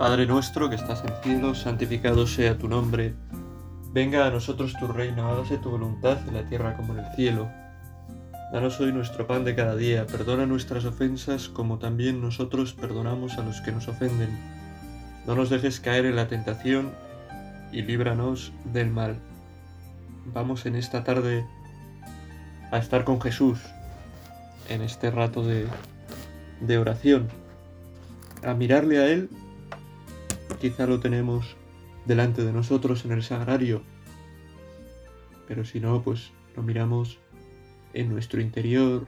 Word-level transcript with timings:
Padre 0.00 0.24
nuestro 0.24 0.70
que 0.70 0.76
estás 0.76 1.04
en 1.04 1.12
cielo, 1.22 1.54
santificado 1.54 2.26
sea 2.26 2.56
tu 2.56 2.68
nombre. 2.68 3.12
Venga 3.92 4.24
a 4.24 4.30
nosotros 4.30 4.72
tu 4.80 4.86
reino, 4.86 5.28
hágase 5.28 5.58
tu 5.58 5.68
voluntad 5.68 6.26
en 6.26 6.32
la 6.32 6.48
tierra 6.48 6.74
como 6.74 6.94
en 6.94 7.00
el 7.00 7.14
cielo. 7.14 7.50
Danos 8.50 8.80
hoy 8.80 8.92
nuestro 8.92 9.26
pan 9.26 9.44
de 9.44 9.54
cada 9.54 9.76
día, 9.76 10.06
perdona 10.06 10.46
nuestras 10.46 10.86
ofensas 10.86 11.50
como 11.50 11.78
también 11.78 12.22
nosotros 12.22 12.72
perdonamos 12.72 13.36
a 13.36 13.42
los 13.42 13.60
que 13.60 13.72
nos 13.72 13.88
ofenden. 13.88 14.30
No 15.26 15.34
nos 15.34 15.50
dejes 15.50 15.80
caer 15.80 16.06
en 16.06 16.16
la 16.16 16.28
tentación 16.28 16.92
y 17.70 17.82
líbranos 17.82 18.54
del 18.72 18.88
mal. 18.88 19.18
Vamos 20.32 20.64
en 20.64 20.76
esta 20.76 21.04
tarde 21.04 21.44
a 22.70 22.78
estar 22.78 23.04
con 23.04 23.20
Jesús 23.20 23.60
en 24.70 24.80
este 24.80 25.10
rato 25.10 25.44
de, 25.46 26.78
oración, 26.78 27.28
a 28.42 28.54
mirarle 28.54 28.98
a 28.98 29.06
Él. 29.06 29.28
Quizá 30.60 30.86
lo 30.86 31.00
tenemos 31.00 31.56
delante 32.04 32.44
de 32.44 32.52
nosotros 32.52 33.06
en 33.06 33.12
el 33.12 33.22
sagrario, 33.22 33.82
pero 35.48 35.64
si 35.64 35.80
no, 35.80 36.02
pues 36.02 36.32
lo 36.54 36.62
miramos 36.62 37.18
en 37.94 38.10
nuestro 38.10 38.42
interior, 38.42 39.06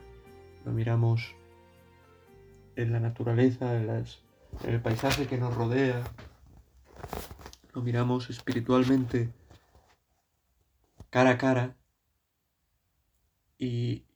lo 0.65 0.73
miramos 0.73 1.35
en 2.77 2.91
la 2.91 3.01
naturaleza, 3.01 3.77
en, 3.77 4.07
el 4.65 4.81
paisaje 4.81 5.27
que 5.27 5.37
nos 5.37 5.55
rodea, 5.55 6.03
lo 7.75 7.83
miramos 7.83 8.31
espiritualmente 8.31 9.31
cara 11.11 11.33
a 11.33 11.39
cara 11.39 11.77
y 13.59 14.07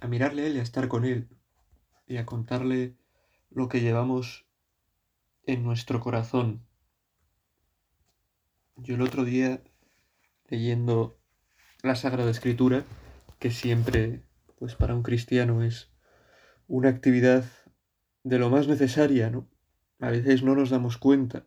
a 0.00 0.06
mirarle 0.06 0.42
a 0.42 0.46
él 0.46 0.56
y 0.56 0.60
a 0.60 0.62
estar 0.62 0.88
con 0.88 1.04
él 1.04 1.28
y 2.06 2.16
a 2.16 2.24
contarle 2.24 2.96
lo 3.50 3.68
que 3.68 3.82
llevamos 3.82 4.45
en 5.46 5.62
nuestro 5.62 6.00
corazón. 6.00 6.66
Yo 8.76 8.96
el 8.96 9.02
otro 9.02 9.24
día, 9.24 9.62
leyendo 10.48 11.18
la 11.82 11.94
Sagrada 11.94 12.30
Escritura, 12.30 12.84
que 13.38 13.50
siempre, 13.50 14.24
pues 14.58 14.74
para 14.74 14.94
un 14.94 15.02
cristiano 15.02 15.62
es 15.62 15.90
una 16.66 16.88
actividad 16.88 17.44
de 18.24 18.38
lo 18.38 18.50
más 18.50 18.66
necesaria, 18.66 19.30
¿no? 19.30 19.48
A 20.00 20.10
veces 20.10 20.42
no 20.42 20.54
nos 20.54 20.68
damos 20.68 20.98
cuenta, 20.98 21.46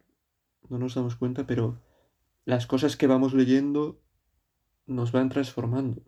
no 0.69 0.79
nos 0.79 0.95
damos 0.95 1.15
cuenta, 1.15 1.45
pero 1.45 1.81
las 2.45 2.65
cosas 2.65 2.95
que 2.95 3.05
vamos 3.05 3.33
leyendo 3.33 4.01
nos 4.85 5.11
van 5.11 5.29
transformando. 5.29 6.03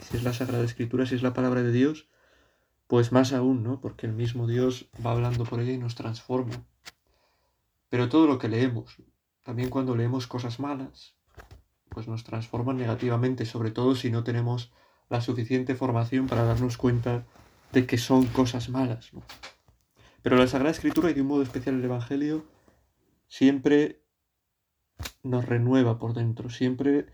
Si 0.00 0.16
es 0.16 0.24
la 0.24 0.32
Sagrada 0.32 0.64
Escritura, 0.64 1.06
si 1.06 1.14
es 1.14 1.22
la 1.22 1.32
palabra 1.32 1.62
de 1.62 1.72
Dios, 1.72 2.08
pues 2.86 3.12
más 3.12 3.32
aún, 3.32 3.62
¿no? 3.62 3.80
Porque 3.80 4.06
el 4.06 4.12
mismo 4.12 4.46
Dios 4.46 4.90
va 5.04 5.12
hablando 5.12 5.44
por 5.44 5.60
ella 5.60 5.72
y 5.72 5.78
nos 5.78 5.94
transforma. 5.94 6.66
Pero 7.88 8.08
todo 8.08 8.26
lo 8.26 8.38
que 8.38 8.48
leemos, 8.48 8.96
también 9.42 9.70
cuando 9.70 9.96
leemos 9.96 10.26
cosas 10.26 10.60
malas, 10.60 11.16
pues 11.88 12.06
nos 12.06 12.24
transforman 12.24 12.76
negativamente, 12.76 13.46
sobre 13.46 13.70
todo 13.70 13.94
si 13.94 14.10
no 14.10 14.24
tenemos 14.24 14.72
la 15.08 15.20
suficiente 15.20 15.74
formación 15.74 16.26
para 16.26 16.44
darnos 16.44 16.76
cuenta 16.76 17.26
de 17.72 17.86
que 17.86 17.98
son 17.98 18.26
cosas 18.26 18.68
malas. 18.68 19.10
Pero 20.22 20.36
la 20.36 20.46
Sagrada 20.46 20.72
Escritura 20.72 21.10
y 21.10 21.14
de 21.14 21.22
un 21.22 21.28
modo 21.28 21.42
especial 21.42 21.76
el 21.76 21.84
Evangelio 21.84 22.44
siempre 23.26 24.02
nos 25.22 25.46
renueva 25.46 25.98
por 25.98 26.14
dentro, 26.14 26.50
siempre 26.50 27.06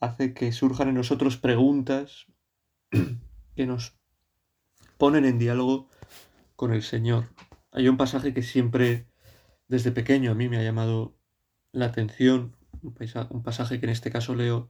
hace 0.00 0.34
que 0.34 0.50
surjan 0.50 0.88
en 0.88 0.94
nosotros 0.94 1.36
preguntas 1.36 2.26
que 3.54 3.66
nos 3.66 3.96
ponen 4.98 5.24
en 5.24 5.38
diálogo 5.38 5.88
con 6.56 6.72
el 6.72 6.82
Señor. 6.82 7.28
Hay 7.70 7.88
un 7.88 7.96
pasaje 7.96 8.34
que 8.34 8.42
siempre 8.42 9.06
desde 9.72 9.90
pequeño 9.90 10.30
a 10.30 10.34
mí 10.34 10.50
me 10.50 10.58
ha 10.58 10.62
llamado 10.62 11.16
la 11.72 11.86
atención, 11.86 12.54
un 12.82 13.42
pasaje 13.42 13.80
que 13.80 13.86
en 13.86 13.92
este 13.92 14.10
caso 14.10 14.34
leo 14.34 14.68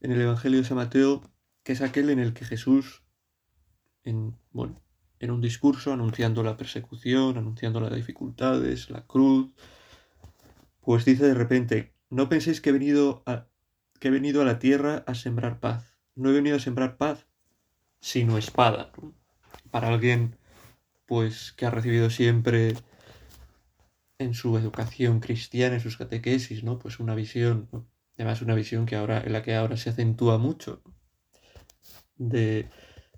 en 0.00 0.12
el 0.12 0.20
Evangelio 0.20 0.58
de 0.58 0.66
San 0.66 0.76
Mateo, 0.76 1.22
que 1.62 1.72
es 1.72 1.80
aquel 1.80 2.10
en 2.10 2.18
el 2.18 2.34
que 2.34 2.44
Jesús, 2.44 3.02
en, 4.04 4.36
bueno, 4.50 4.82
en 5.20 5.30
un 5.30 5.40
discurso 5.40 5.90
anunciando 5.94 6.42
la 6.42 6.58
persecución, 6.58 7.38
anunciando 7.38 7.80
las 7.80 7.94
dificultades, 7.94 8.90
la 8.90 9.06
cruz, 9.06 9.50
pues 10.82 11.06
dice 11.06 11.24
de 11.24 11.34
repente, 11.34 11.94
no 12.10 12.28
penséis 12.28 12.60
que 12.60 12.68
he 12.68 12.74
venido 12.74 13.22
a, 13.24 13.46
que 14.00 14.08
he 14.08 14.10
venido 14.10 14.42
a 14.42 14.44
la 14.44 14.58
tierra 14.58 15.02
a 15.06 15.14
sembrar 15.14 15.60
paz. 15.60 15.96
No 16.14 16.28
he 16.28 16.34
venido 16.34 16.56
a 16.56 16.60
sembrar 16.60 16.98
paz, 16.98 17.26
sino 18.00 18.36
espada. 18.36 18.92
Para 19.70 19.88
alguien, 19.88 20.36
pues, 21.06 21.52
que 21.52 21.64
ha 21.64 21.70
recibido 21.70 22.10
siempre 22.10 22.74
en 24.18 24.34
su 24.34 24.56
educación 24.58 25.20
cristiana, 25.20 25.76
en 25.76 25.80
sus 25.80 25.96
catequesis, 25.96 26.64
¿no? 26.64 26.78
Pues 26.78 27.00
una 27.00 27.14
visión, 27.14 27.68
además 28.16 28.42
una 28.42 28.54
visión 28.54 28.86
que 28.86 28.96
ahora, 28.96 29.22
en 29.22 29.32
la 29.32 29.42
que 29.42 29.54
ahora 29.54 29.76
se 29.76 29.90
acentúa 29.90 30.38
mucho, 30.38 30.82
de, 32.16 32.68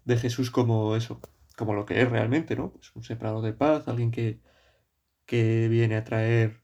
de 0.04 0.16
Jesús 0.16 0.50
como 0.50 0.96
eso, 0.96 1.20
como 1.56 1.74
lo 1.74 1.86
que 1.86 2.00
es 2.00 2.10
realmente, 2.10 2.56
¿no? 2.56 2.72
Pues 2.72 2.94
un 2.94 3.04
sembrador 3.04 3.42
de 3.44 3.52
paz, 3.52 3.88
alguien 3.88 4.10
que, 4.10 4.40
que 5.26 5.68
viene 5.68 5.96
a 5.96 6.04
traer, 6.04 6.62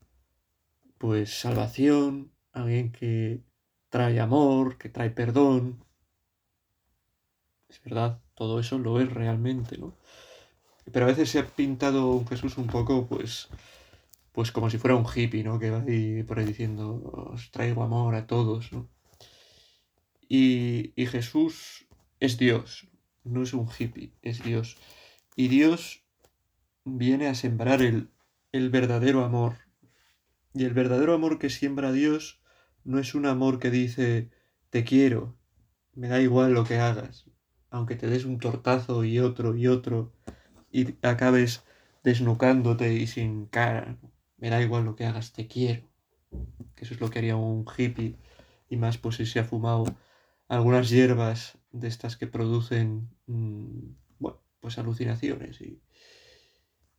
pues, 0.98 1.38
salvación, 1.38 2.32
alguien 2.52 2.92
que 2.92 3.42
trae 3.88 4.20
amor, 4.20 4.78
que 4.78 4.88
trae 4.88 5.10
perdón. 5.10 5.84
Es 7.68 7.82
verdad, 7.82 8.20
todo 8.34 8.58
eso 8.60 8.78
lo 8.78 9.00
es 9.00 9.12
realmente, 9.12 9.78
¿no? 9.78 9.94
Pero 10.92 11.06
a 11.06 11.08
veces 11.08 11.30
se 11.30 11.38
ha 11.38 11.46
pintado 11.46 12.10
un 12.12 12.26
Jesús 12.26 12.58
un 12.58 12.66
poco, 12.66 13.06
pues, 13.06 13.48
pues 14.32 14.52
como 14.52 14.70
si 14.70 14.78
fuera 14.78 14.96
un 14.96 15.06
hippie, 15.06 15.44
¿no? 15.44 15.58
Que 15.58 15.70
va 15.70 15.82
ahí 15.82 16.22
por 16.22 16.38
ahí 16.38 16.46
diciendo, 16.46 17.02
os 17.32 17.50
traigo 17.50 17.82
amor 17.82 18.14
a 18.14 18.26
todos, 18.26 18.72
¿no? 18.72 18.88
Y, 20.28 20.92
y 20.94 21.06
Jesús 21.06 21.86
es 22.20 22.38
Dios, 22.38 22.88
no 23.24 23.42
es 23.42 23.52
un 23.52 23.68
hippie, 23.68 24.12
es 24.22 24.42
Dios. 24.42 24.76
Y 25.34 25.48
Dios 25.48 26.04
viene 26.84 27.28
a 27.28 27.34
sembrar 27.34 27.82
el, 27.82 28.10
el 28.52 28.70
verdadero 28.70 29.24
amor. 29.24 29.56
Y 30.54 30.64
el 30.64 30.74
verdadero 30.74 31.14
amor 31.14 31.38
que 31.38 31.50
siembra 31.50 31.92
Dios 31.92 32.40
no 32.84 32.98
es 32.98 33.14
un 33.14 33.26
amor 33.26 33.58
que 33.58 33.70
dice 33.70 34.30
te 34.70 34.84
quiero, 34.84 35.36
me 35.94 36.08
da 36.08 36.20
igual 36.20 36.54
lo 36.54 36.64
que 36.64 36.78
hagas, 36.78 37.26
aunque 37.70 37.96
te 37.96 38.06
des 38.06 38.24
un 38.24 38.38
tortazo 38.38 39.04
y 39.04 39.18
otro 39.18 39.56
y 39.56 39.66
otro 39.66 40.12
y 40.70 40.94
acabes 41.02 41.64
desnucándote 42.04 42.94
y 42.94 43.06
sin 43.06 43.46
cara, 43.46 43.98
me 44.40 44.50
da 44.50 44.60
igual 44.60 44.84
lo 44.84 44.96
que 44.96 45.06
hagas, 45.06 45.32
te 45.32 45.46
quiero. 45.46 45.88
Que 46.74 46.84
eso 46.84 46.94
es 46.94 47.00
lo 47.00 47.10
que 47.10 47.18
haría 47.18 47.36
un 47.36 47.64
hippie 47.76 48.16
y 48.68 48.76
más 48.76 48.98
pues 48.98 49.16
si 49.16 49.26
se 49.26 49.40
ha 49.40 49.44
fumado 49.44 49.84
algunas 50.48 50.90
hierbas 50.90 51.58
de 51.72 51.88
estas 51.88 52.16
que 52.16 52.26
producen 52.26 53.10
mm, 53.26 53.94
bueno, 54.18 54.42
pues 54.60 54.78
alucinaciones 54.78 55.60
y, 55.60 55.82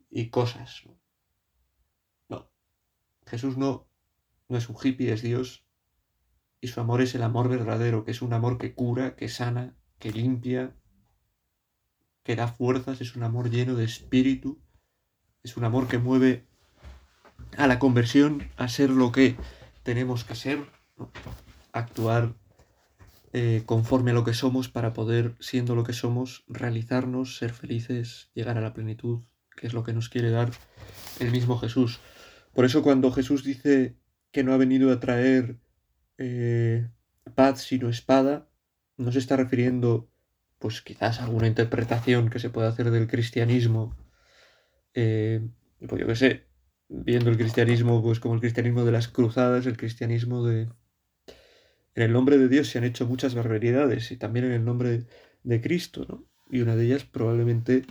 y 0.10 0.30
cosas. 0.30 0.84
No, 2.30 2.50
Jesús 3.26 3.58
no, 3.58 3.88
no 4.48 4.58
es 4.58 4.70
un 4.70 4.76
hippie, 4.82 5.12
es 5.12 5.22
Dios 5.22 5.66
y 6.62 6.68
su 6.68 6.80
amor 6.80 7.02
es 7.02 7.16
el 7.16 7.24
amor 7.24 7.50
verdadero, 7.50 8.06
que 8.06 8.12
es 8.12 8.22
un 8.22 8.34
amor 8.34 8.60
que 8.60 8.76
cura, 8.76 9.16
que 9.16 9.28
sana, 9.30 9.76
que 9.98 10.12
limpia, 10.12 10.76
que 12.24 12.36
da 12.36 12.48
fuerzas, 12.48 13.02
es 13.02 13.16
un 13.16 13.24
amor 13.24 13.50
lleno 13.50 13.76
de 13.76 13.86
espíritu, 13.86 14.62
es 15.42 15.58
un 15.58 15.64
amor 15.64 15.88
que 15.88 15.98
mueve 15.98 16.48
a 17.58 17.68
la 17.68 17.80
conversión 17.80 18.50
a 18.58 18.68
ser 18.68 18.90
lo 18.90 19.12
que 19.12 19.36
tenemos 19.84 20.24
que 20.24 20.36
ser, 20.36 20.60
actuar 21.74 22.34
eh, 23.34 23.64
conforme 23.66 24.12
a 24.12 24.14
lo 24.14 24.26
que 24.26 24.34
somos 24.34 24.68
para 24.70 24.94
poder, 24.94 25.36
siendo 25.40 25.76
lo 25.76 25.84
que 25.84 25.94
somos, 25.94 26.44
realizarnos, 26.48 27.38
ser 27.38 27.54
felices, 27.54 28.30
llegar 28.34 28.58
a 28.58 28.62
la 28.62 28.74
plenitud, 28.74 29.22
que 29.56 29.68
es 29.68 29.74
lo 29.74 29.84
que 29.84 29.94
nos 29.94 30.10
quiere 30.10 30.32
dar 30.32 30.52
el 31.20 31.32
mismo 31.32 31.58
Jesús. 31.58 32.00
Por 32.54 32.66
eso 32.66 32.84
cuando 32.84 33.12
Jesús 33.12 33.44
dice 33.44 33.96
que 34.32 34.44
no 34.44 34.54
ha 34.54 34.58
venido 34.58 34.92
a 34.92 35.00
traer 35.00 35.60
eh, 36.18 36.90
paz 37.36 37.62
sino 37.62 37.90
espada, 37.90 38.50
no 38.98 39.12
se 39.12 39.20
está 39.20 39.38
refiriendo, 39.38 40.10
pues 40.60 40.82
quizás 40.82 41.20
a 41.20 41.24
alguna 41.24 41.48
interpretación 41.48 42.30
que 42.30 42.40
se 42.40 42.50
pueda 42.50 42.68
hacer 42.68 42.92
del 42.92 43.08
cristianismo, 43.08 43.96
eh, 44.94 45.48
pues 45.88 46.02
yo 46.02 46.08
qué 46.08 46.16
sé, 46.16 46.51
viendo 46.92 47.30
el 47.30 47.38
cristianismo 47.38 48.04
pues 48.04 48.20
como 48.20 48.36
el 48.36 48.42
cristianismo 48.42 48.84
de 48.84 48.92
las 48.92 49.08
cruzadas, 49.08 49.66
el 49.66 49.78
cristianismo 49.78 50.46
de... 50.46 50.68
En 51.94 52.04
el 52.04 52.14
nombre 52.14 52.38
de 52.38 52.48
Dios 52.48 52.68
se 52.68 52.78
han 52.78 52.84
hecho 52.84 53.06
muchas 53.06 53.34
barbaridades 53.34 54.12
y 54.12 54.18
también 54.18 54.46
en 54.46 54.52
el 54.52 54.66
nombre 54.66 55.06
de 55.44 55.62
Cristo, 55.62 56.06
¿no? 56.08 56.26
Y 56.50 56.62
una 56.62 56.76
de 56.76 56.86
ellas 56.86 57.06
probablemente 57.06 57.86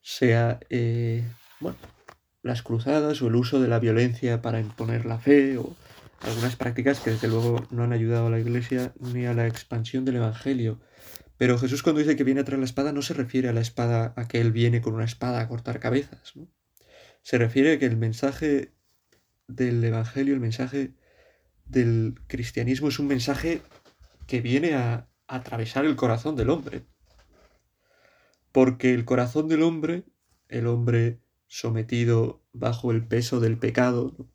sea, 0.00 0.60
eh, 0.70 1.24
bueno, 1.60 1.78
las 2.42 2.62
cruzadas 2.62 3.22
o 3.22 3.28
el 3.28 3.36
uso 3.36 3.60
de 3.60 3.68
la 3.68 3.78
violencia 3.78 4.42
para 4.42 4.60
imponer 4.60 5.06
la 5.06 5.18
fe 5.18 5.56
o 5.58 5.76
algunas 6.20 6.56
prácticas 6.56 7.00
que 7.00 7.10
desde 7.10 7.28
luego 7.28 7.66
no 7.70 7.84
han 7.84 7.92
ayudado 7.92 8.26
a 8.26 8.30
la 8.30 8.40
Iglesia 8.40 8.92
ni 9.00 9.26
a 9.26 9.34
la 9.34 9.46
expansión 9.46 10.04
del 10.04 10.16
Evangelio. 10.16 10.80
Pero 11.36 11.58
Jesús 11.58 11.82
cuando 11.82 12.00
dice 12.00 12.16
que 12.16 12.24
viene 12.24 12.40
a 12.40 12.44
traer 12.44 12.60
la 12.60 12.64
espada 12.64 12.92
no 12.92 13.02
se 13.02 13.14
refiere 13.14 13.48
a 13.48 13.52
la 13.52 13.60
espada 13.60 14.12
a 14.16 14.28
que 14.28 14.40
Él 14.40 14.52
viene 14.52 14.80
con 14.80 14.94
una 14.94 15.04
espada 15.04 15.40
a 15.40 15.48
cortar 15.48 15.80
cabezas. 15.80 16.36
¿no? 16.36 16.48
Se 17.22 17.38
refiere 17.38 17.72
a 17.72 17.78
que 17.78 17.86
el 17.86 17.96
mensaje 17.96 18.72
del 19.46 19.82
Evangelio, 19.82 20.34
el 20.34 20.40
mensaje 20.40 20.94
del 21.64 22.14
cristianismo 22.26 22.88
es 22.88 22.98
un 22.98 23.06
mensaje 23.06 23.62
que 24.26 24.40
viene 24.40 24.74
a, 24.74 25.08
atravesar 25.28 25.86
el 25.86 25.96
corazón 25.96 26.36
del 26.36 26.50
hombre. 26.50 26.84
Porque 28.50 28.92
el 28.92 29.06
corazón 29.06 29.48
del 29.48 29.62
hombre, 29.62 30.04
el 30.48 30.66
hombre 30.66 31.22
sometido 31.46 32.44
bajo 32.52 32.90
el 32.90 33.06
peso 33.06 33.40
del 33.40 33.58
pecado, 33.58 34.28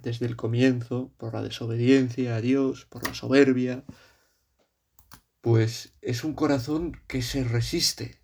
desde 0.00 0.26
el 0.26 0.36
comienzo, 0.36 1.12
por 1.16 1.34
la 1.34 1.42
desobediencia 1.42 2.36
a 2.36 2.40
Dios, 2.40 2.86
por 2.86 3.04
la 3.04 3.14
soberbia, 3.14 3.84
pues 5.40 5.94
es 6.02 6.22
un 6.22 6.34
corazón 6.34 6.92
que 7.08 7.22
se 7.22 7.42
resiste 7.42 8.20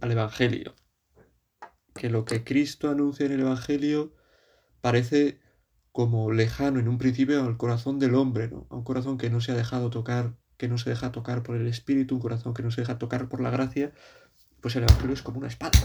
al 0.00 0.12
Evangelio. 0.12 0.74
Que 1.98 2.10
lo 2.10 2.24
que 2.24 2.44
Cristo 2.44 2.88
anuncia 2.88 3.26
en 3.26 3.32
el 3.32 3.40
Evangelio 3.40 4.14
parece 4.80 5.40
como 5.90 6.30
lejano 6.30 6.78
en 6.78 6.86
un 6.86 6.96
principio 6.96 7.42
al 7.42 7.56
corazón 7.56 7.98
del 7.98 8.14
hombre, 8.14 8.46
¿no? 8.46 8.68
A 8.70 8.76
un 8.76 8.84
corazón 8.84 9.18
que 9.18 9.30
no 9.30 9.40
se 9.40 9.50
ha 9.50 9.56
dejado 9.56 9.90
tocar, 9.90 10.36
que 10.58 10.68
no 10.68 10.78
se 10.78 10.90
deja 10.90 11.10
tocar 11.10 11.42
por 11.42 11.56
el 11.56 11.66
Espíritu, 11.66 12.14
un 12.14 12.20
corazón 12.20 12.54
que 12.54 12.62
no 12.62 12.70
se 12.70 12.82
deja 12.82 12.98
tocar 12.98 13.28
por 13.28 13.40
la 13.40 13.50
gracia, 13.50 13.90
pues 14.60 14.76
el 14.76 14.84
Evangelio 14.84 15.12
es 15.12 15.22
como 15.22 15.38
una 15.38 15.48
espada 15.48 15.76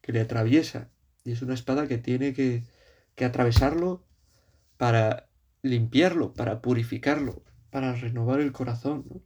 que 0.00 0.12
le 0.12 0.20
atraviesa. 0.20 0.88
Y 1.24 1.32
es 1.32 1.42
una 1.42 1.52
espada 1.52 1.86
que 1.86 1.98
tiene 1.98 2.32
que, 2.32 2.64
que 3.14 3.26
atravesarlo 3.26 4.06
para 4.78 5.28
limpiarlo, 5.60 6.32
para 6.32 6.62
purificarlo, 6.62 7.44
para 7.68 7.94
renovar 7.94 8.40
el 8.40 8.52
corazón. 8.52 9.04
¿no? 9.10 9.20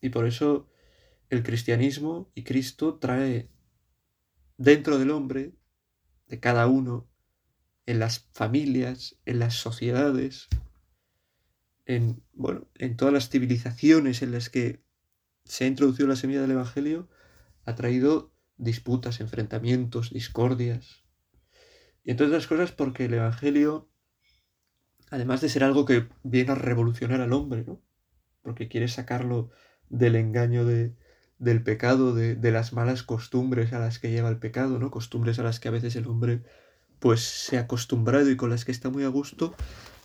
Y 0.00 0.10
por 0.10 0.24
eso 0.24 0.68
el 1.30 1.42
cristianismo 1.42 2.30
y 2.36 2.44
Cristo 2.44 3.00
trae 3.00 3.50
dentro 4.56 4.98
del 4.98 5.10
hombre, 5.10 5.52
de 6.26 6.40
cada 6.40 6.66
uno, 6.66 7.08
en 7.86 7.98
las 8.00 8.28
familias, 8.32 9.16
en 9.24 9.38
las 9.38 9.54
sociedades, 9.54 10.48
en, 11.84 12.22
bueno, 12.32 12.68
en 12.74 12.96
todas 12.96 13.14
las 13.14 13.28
civilizaciones 13.28 14.22
en 14.22 14.32
las 14.32 14.50
que 14.50 14.82
se 15.44 15.64
ha 15.64 15.68
introducido 15.68 16.08
la 16.08 16.16
semilla 16.16 16.42
del 16.42 16.50
Evangelio, 16.52 17.08
ha 17.64 17.74
traído 17.76 18.32
disputas, 18.56 19.20
enfrentamientos, 19.20 20.12
discordias. 20.12 21.04
Y 22.02 22.10
entre 22.10 22.26
otras 22.26 22.46
cosas 22.46 22.72
porque 22.72 23.04
el 23.04 23.14
Evangelio, 23.14 23.88
además 25.10 25.40
de 25.40 25.48
ser 25.48 25.62
algo 25.62 25.84
que 25.84 26.08
viene 26.24 26.52
a 26.52 26.56
revolucionar 26.56 27.20
al 27.20 27.32
hombre, 27.32 27.64
¿no? 27.64 27.80
Porque 28.42 28.68
quiere 28.68 28.88
sacarlo 28.88 29.50
del 29.88 30.16
engaño 30.16 30.64
de, 30.64 30.96
del 31.38 31.62
pecado, 31.62 32.14
de, 32.14 32.34
de 32.34 32.50
las 32.50 32.72
malas 32.72 33.02
costumbres 33.02 33.72
a 33.72 33.78
las 33.78 33.98
que 33.98 34.10
lleva 34.10 34.28
el 34.28 34.38
pecado, 34.38 34.78
¿no? 34.78 34.90
Costumbres 34.90 35.38
a 35.38 35.42
las 35.42 35.60
que 35.60 35.68
a 35.68 35.72
veces 35.72 35.96
el 35.96 36.06
hombre 36.06 36.42
pues 36.98 37.20
se 37.20 37.58
ha 37.58 37.62
acostumbrado 37.62 38.30
y 38.30 38.36
con 38.36 38.50
las 38.50 38.64
que 38.64 38.72
está 38.72 38.90
muy 38.90 39.04
a 39.04 39.08
gusto. 39.08 39.54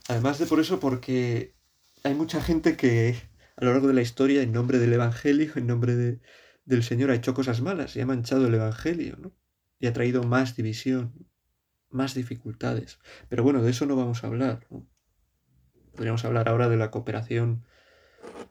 Además 0.09 0.39
de 0.39 0.45
por 0.45 0.59
eso, 0.59 0.79
porque 0.79 1.55
hay 2.03 2.15
mucha 2.15 2.41
gente 2.41 2.75
que 2.75 3.15
a 3.55 3.65
lo 3.65 3.71
largo 3.71 3.87
de 3.87 3.93
la 3.93 4.01
historia, 4.01 4.41
en 4.41 4.51
nombre 4.51 4.79
del 4.79 4.93
Evangelio, 4.93 5.51
en 5.55 5.67
nombre 5.67 5.95
de, 5.95 6.21
del 6.65 6.83
Señor, 6.83 7.11
ha 7.11 7.15
hecho 7.15 7.33
cosas 7.33 7.61
malas 7.61 7.95
y 7.95 8.01
ha 8.01 8.05
manchado 8.05 8.47
el 8.47 8.55
Evangelio, 8.55 9.17
¿no? 9.17 9.33
Y 9.79 9.87
ha 9.87 9.93
traído 9.93 10.23
más 10.23 10.55
división, 10.55 11.27
más 11.89 12.13
dificultades. 12.13 12.99
Pero 13.29 13.43
bueno, 13.43 13.61
de 13.61 13.71
eso 13.71 13.85
no 13.85 13.95
vamos 13.95 14.23
a 14.23 14.27
hablar. 14.27 14.67
Podríamos 15.95 16.25
hablar 16.25 16.49
ahora 16.49 16.69
de 16.69 16.77
la 16.77 16.91
cooperación 16.91 17.65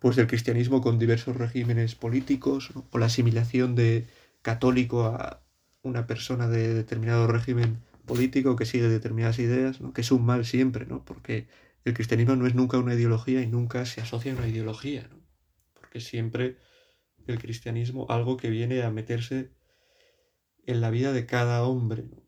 pues 0.00 0.16
del 0.16 0.26
cristianismo 0.26 0.80
con 0.80 0.98
diversos 0.98 1.36
regímenes 1.36 1.94
políticos, 1.94 2.70
o 2.90 2.98
la 2.98 3.06
asimilación 3.06 3.76
de 3.76 4.06
católico 4.42 5.04
a 5.04 5.42
una 5.82 6.06
persona 6.06 6.48
de 6.48 6.74
determinado 6.74 7.26
régimen 7.26 7.78
político 8.06 8.56
que 8.56 8.64
sigue 8.64 8.88
determinadas 8.88 9.38
ideas, 9.38 9.80
¿no? 9.80 9.92
que 9.92 10.00
es 10.00 10.10
un 10.10 10.24
mal 10.24 10.44
siempre, 10.44 10.86
¿no? 10.86 11.04
porque 11.04 11.46
el 11.84 11.94
cristianismo 11.94 12.34
no 12.34 12.46
es 12.46 12.54
nunca 12.54 12.78
una 12.78 12.94
ideología 12.94 13.42
y 13.42 13.46
nunca 13.46 13.84
se 13.84 14.00
asocia 14.00 14.32
a 14.32 14.36
una 14.36 14.48
ideología, 14.48 15.06
¿no? 15.10 15.20
porque 15.74 16.00
siempre 16.00 16.56
el 17.26 17.38
cristianismo 17.38 18.06
algo 18.08 18.38
que 18.38 18.48
viene 18.48 18.82
a 18.82 18.90
meterse 18.90 19.52
en 20.66 20.80
la 20.80 20.90
vida 20.90 21.12
de 21.12 21.26
cada 21.26 21.62
hombre, 21.62 22.04
¿no? 22.04 22.22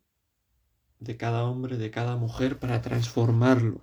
de 0.99 1.17
cada 1.17 1.43
hombre, 1.43 1.77
de 1.77 1.89
cada 1.91 2.17
mujer 2.17 2.59
para 2.59 2.81
transformarlo. 2.81 3.81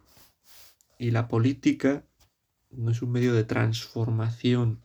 Y 0.97 1.11
la 1.11 1.29
política 1.29 2.05
no 2.71 2.91
es 2.91 3.03
un 3.03 3.13
medio 3.13 3.35
de 3.35 3.45
transformación 3.45 4.83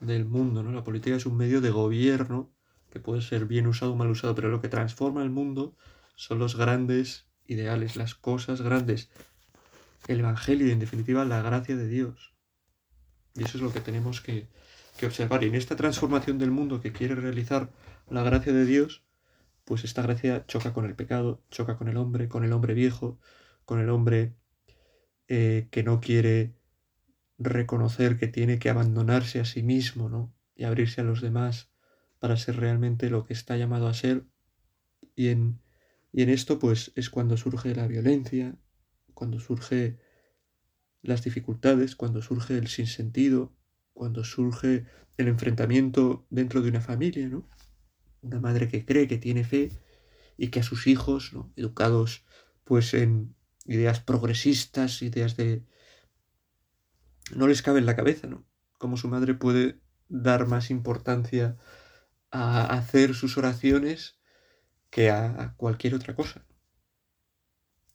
del 0.00 0.24
mundo, 0.24 0.62
¿no? 0.62 0.72
La 0.72 0.84
política 0.84 1.16
es 1.16 1.26
un 1.26 1.36
medio 1.36 1.60
de 1.60 1.70
gobierno 1.70 2.52
que 2.90 3.00
puede 3.00 3.22
ser 3.22 3.46
bien 3.46 3.66
usado 3.66 3.92
o 3.92 3.96
mal 3.96 4.10
usado, 4.10 4.34
pero 4.34 4.50
lo 4.50 4.60
que 4.60 4.68
transforma 4.68 5.22
el 5.22 5.30
mundo 5.30 5.74
son 6.16 6.38
los 6.38 6.56
grandes 6.56 7.26
ideales, 7.46 7.96
las 7.96 8.14
cosas 8.14 8.60
grandes, 8.60 9.10
el 10.06 10.20
Evangelio 10.20 10.68
y 10.68 10.70
en 10.70 10.78
definitiva 10.78 11.24
la 11.24 11.42
gracia 11.42 11.76
de 11.76 11.88
Dios. 11.88 12.34
Y 13.34 13.42
eso 13.42 13.58
es 13.58 13.64
lo 13.64 13.72
que 13.72 13.80
tenemos 13.80 14.20
que, 14.20 14.48
que 14.98 15.06
observar. 15.06 15.42
Y 15.42 15.48
en 15.48 15.54
esta 15.56 15.76
transformación 15.76 16.38
del 16.38 16.50
mundo 16.50 16.80
que 16.80 16.92
quiere 16.92 17.14
realizar 17.16 17.70
la 18.08 18.22
gracia 18.22 18.52
de 18.52 18.64
Dios, 18.64 19.02
pues 19.64 19.82
esta 19.84 20.02
gracia 20.02 20.46
choca 20.46 20.72
con 20.72 20.84
el 20.84 20.94
pecado, 20.94 21.42
choca 21.50 21.76
con 21.76 21.88
el 21.88 21.96
hombre, 21.96 22.28
con 22.28 22.44
el 22.44 22.52
hombre 22.52 22.74
viejo, 22.74 23.18
con 23.64 23.80
el 23.80 23.88
hombre 23.88 24.34
eh, 25.26 25.68
que 25.70 25.82
no 25.82 26.00
quiere 26.00 26.54
reconocer 27.38 28.18
que 28.18 28.28
tiene 28.28 28.58
que 28.58 28.70
abandonarse 28.70 29.40
a 29.40 29.44
sí 29.44 29.62
mismo, 29.62 30.08
¿no? 30.08 30.34
Y 30.54 30.64
abrirse 30.64 31.00
a 31.00 31.04
los 31.04 31.20
demás 31.20 31.70
para 32.18 32.36
ser 32.36 32.56
realmente 32.56 33.10
lo 33.10 33.24
que 33.24 33.32
está 33.32 33.56
llamado 33.56 33.88
a 33.88 33.94
ser. 33.94 34.24
Y 35.16 35.28
en, 35.28 35.60
y 36.12 36.22
en 36.22 36.30
esto 36.30 36.58
pues 36.58 36.92
es 36.94 37.10
cuando 37.10 37.36
surge 37.36 37.74
la 37.74 37.86
violencia, 37.86 38.56
cuando 39.14 39.40
surge 39.40 39.98
las 41.02 41.22
dificultades, 41.22 41.96
cuando 41.96 42.22
surge 42.22 42.56
el 42.56 42.68
sinsentido, 42.68 43.52
cuando 43.92 44.24
surge 44.24 44.86
el 45.16 45.28
enfrentamiento 45.28 46.26
dentro 46.30 46.62
de 46.62 46.70
una 46.70 46.80
familia, 46.80 47.28
¿no? 47.28 47.48
Una 48.22 48.40
madre 48.40 48.68
que 48.68 48.84
cree, 48.84 49.06
que 49.06 49.18
tiene 49.18 49.44
fe 49.44 49.70
y 50.36 50.48
que 50.48 50.60
a 50.60 50.62
sus 50.62 50.86
hijos, 50.86 51.32
¿no? 51.32 51.52
educados 51.56 52.24
pues 52.64 52.94
en 52.94 53.34
ideas 53.66 54.00
progresistas, 54.00 55.02
ideas 55.02 55.36
de... 55.36 55.62
no 57.34 57.46
les 57.46 57.62
cabe 57.62 57.78
en 57.78 57.86
la 57.86 57.96
cabeza, 57.96 58.26
¿no? 58.26 58.44
Cómo 58.78 58.96
su 58.96 59.08
madre 59.08 59.34
puede 59.34 59.80
dar 60.08 60.46
más 60.46 60.70
importancia 60.70 61.56
a 62.30 62.64
hacer 62.64 63.14
sus 63.14 63.38
oraciones 63.38 64.18
que 64.90 65.10
a, 65.10 65.54
cualquier 65.56 65.94
otra 65.94 66.14
cosa. 66.14 66.44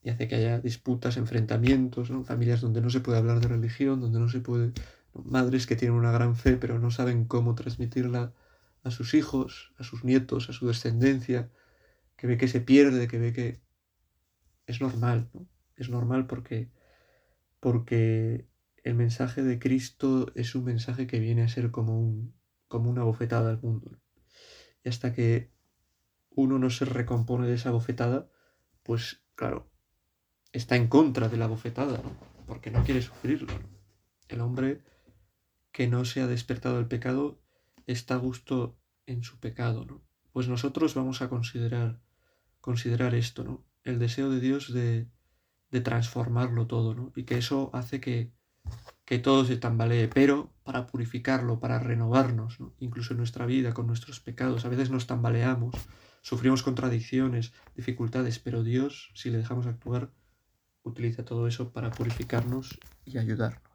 Y 0.02 0.10
hace 0.10 0.28
que 0.28 0.36
haya 0.36 0.60
disputas, 0.60 1.18
enfrentamientos, 1.18 2.10
familias 2.26 2.62
donde 2.62 2.82
no 2.82 2.90
se 2.90 3.02
puede 3.02 3.18
hablar 3.18 3.40
de 3.40 3.50
religión, 3.50 4.00
donde 4.02 4.20
no 4.20 4.30
se 4.30 4.40
puede... 4.40 4.74
Madres 5.14 5.66
que 5.66 5.76
tienen 5.76 5.98
una 5.98 6.12
gran 6.12 6.36
fe 6.36 6.56
pero 6.56 6.78
no 6.78 6.92
saben 6.92 7.26
cómo 7.26 7.56
transmitirla 7.56 8.34
a 8.84 8.92
sus 8.92 9.14
hijos, 9.14 9.74
a 9.78 9.84
sus 9.84 10.04
nietos, 10.04 10.50
a 10.50 10.54
su 10.54 10.68
descendencia, 10.68 11.50
que 12.16 12.28
ve 12.28 12.38
que 12.38 12.48
se 12.48 12.62
pierde, 12.62 13.08
que 13.08 13.18
ve 13.18 13.34
que 13.34 13.62
es 14.68 14.82
normal, 14.82 15.30
¿no? 15.34 15.48
Es 15.76 15.90
normal 15.90 16.28
porque, 16.28 16.70
porque 17.60 18.49
el 18.90 18.96
mensaje 18.96 19.44
de 19.44 19.60
Cristo 19.60 20.32
es 20.34 20.56
un 20.56 20.66
mensaje 20.66 21.06
que 21.06 21.20
viene 21.20 21.44
a 21.44 21.48
ser 21.48 21.70
como, 21.70 22.00
un, 22.00 22.34
como 22.68 22.90
una 22.90 23.04
bofetada 23.04 23.52
al 23.52 23.62
mundo. 23.62 24.00
Y 24.84 24.90
hasta 24.90 25.14
que 25.14 25.52
uno 26.32 26.58
no 26.58 26.72
se 26.72 26.86
recompone 26.86 27.48
de 27.48 27.54
esa 27.54 27.70
bofetada, 27.70 28.32
pues 28.82 29.22
claro, 29.36 29.70
está 30.54 30.76
en 30.76 30.88
contra 30.88 31.30
de 31.30 31.38
la 31.38 31.46
bofetada, 31.46 32.02
porque 32.48 32.72
no 32.72 32.84
quiere 32.84 33.04
sufrirlo. 33.04 33.54
El 34.28 34.42
hombre 34.42 34.82
que 35.72 35.88
no 35.88 36.04
se 36.04 36.22
ha 36.22 36.28
despertado 36.28 36.78
del 36.78 36.88
pecado 36.88 37.40
está 37.86 38.16
a 38.16 38.18
gusto 38.18 38.80
en 39.06 39.24
su 39.24 39.40
pecado, 39.40 39.86
¿no? 39.86 40.02
Pues 40.32 40.48
nosotros 40.48 40.96
vamos 40.96 41.22
a 41.22 41.30
considerar, 41.30 42.02
considerar 42.60 43.14
esto, 43.14 43.44
¿no? 43.44 43.64
El 43.84 44.00
deseo 44.00 44.32
de 44.32 44.40
Dios 44.40 44.74
de, 44.74 45.08
de 45.70 45.82
transformarlo 45.82 46.66
todo, 46.66 46.96
¿no? 46.96 47.14
Y 47.16 47.26
que 47.26 47.38
eso 47.38 47.70
hace 47.74 48.02
que, 48.02 48.32
que 49.06 49.20
todo 49.20 49.46
se 49.46 49.58
tambalee, 49.58 50.08
pero 50.08 50.52
para 50.64 50.86
purificarlo, 50.88 51.60
para 51.60 51.80
renovarnos, 51.80 52.60
¿no? 52.60 52.74
incluso 52.80 53.14
en 53.14 53.18
nuestra 53.18 53.46
vida, 53.46 53.74
con 53.74 53.88
nuestros 53.88 54.20
pecados. 54.20 54.66
A 54.66 54.70
veces 54.70 54.92
nos 54.92 55.08
tambaleamos, 55.08 55.76
Sufrimos 56.22 56.64
contradicciones, 56.64 57.54
dificultades, 57.76 58.40
pero 58.40 58.64
Dios, 58.64 59.12
si 59.16 59.30
le 59.30 59.38
dejamos 59.38 59.68
actuar, 59.68 60.12
utiliza 60.84 61.24
todo 61.24 61.48
eso 61.48 61.72
para 61.72 61.92
purificarnos 61.92 62.80
y 63.06 63.18
ayudarnos. 63.18 63.69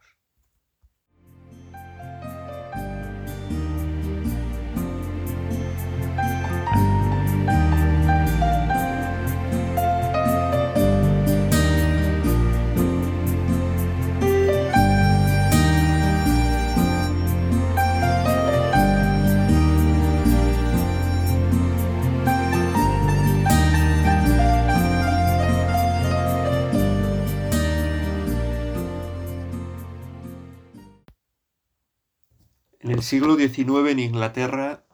Siglo 33.05 33.37
XIX 33.37 33.91
en 33.91 33.99
Inglaterra 33.99 34.85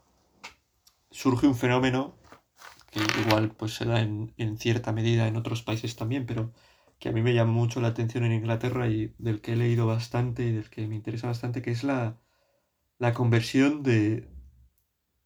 surge 1.11 1.47
un 1.47 1.57
fenómeno 1.57 2.17
que 2.91 3.01
igual 3.21 3.53
pues 3.53 3.75
se 3.75 3.85
da 3.85 4.01
en, 4.01 4.59
cierta 4.59 4.93
medida 4.93 5.29
en 5.29 5.37
otros 5.37 5.63
países 5.63 5.97
también, 5.97 6.27
pero 6.27 6.53
que 6.99 7.09
a 7.09 7.13
mí 7.13 7.23
me 7.23 7.35
llama 7.35 7.53
mucho 7.53 7.81
la 7.81 7.89
atención 7.89 8.25
en 8.25 8.33
Inglaterra 8.33 8.89
y 8.89 9.15
del 9.19 9.41
que 9.41 9.53
he 9.53 9.57
leído 9.57 9.87
bastante 9.87 10.45
y 10.45 10.53
del 10.53 10.71
que 10.71 10.87
me 10.87 10.97
interesa 10.97 11.29
bastante, 11.29 11.63
que 11.63 11.71
es 11.71 11.85
la, 11.85 12.19
la 12.99 13.15
conversión 13.15 13.83
de, 13.83 14.29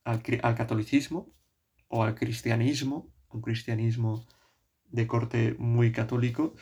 al, 0.04 0.22
al 0.42 0.54
catolicismo 0.54 1.32
o 1.88 2.04
al 2.04 2.14
cristianismo, 2.14 3.12
un 3.30 3.40
cristianismo 3.40 4.26
de 4.90 5.06
corte 5.06 5.56
muy 5.58 5.90
católico, 5.90 6.54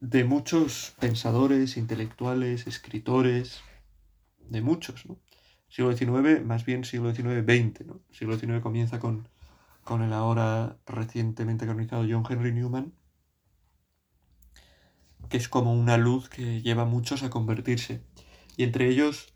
de 0.00 0.24
muchos 0.24 0.94
pensadores, 1.00 1.76
intelectuales, 1.76 2.66
escritores, 2.66 3.62
de 4.38 4.60
muchos, 4.60 5.06
¿no? 5.06 5.18
Siglo 5.76 5.94
XIX, 5.94 6.42
más 6.42 6.64
bien 6.64 6.84
siglo 6.84 7.14
XIX-XX, 7.14 7.84
¿no? 7.84 8.00
Siglo 8.10 8.38
XIX 8.38 8.62
comienza 8.62 8.98
con, 8.98 9.28
con 9.84 10.00
el 10.00 10.14
ahora 10.14 10.78
recientemente 10.86 11.66
canonizado 11.66 12.06
John 12.08 12.24
Henry 12.26 12.50
Newman, 12.50 12.94
que 15.28 15.36
es 15.36 15.50
como 15.50 15.74
una 15.74 15.98
luz 15.98 16.30
que 16.30 16.62
lleva 16.62 16.84
a 16.84 16.86
muchos 16.86 17.22
a 17.22 17.28
convertirse. 17.28 18.00
Y 18.56 18.62
entre 18.64 18.88
ellos 18.88 19.34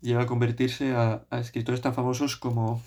lleva 0.00 0.22
a 0.22 0.26
convertirse 0.26 0.94
a, 0.94 1.26
escritores 1.32 1.80
tan 1.80 1.92
famosos 1.92 2.36
como, 2.36 2.80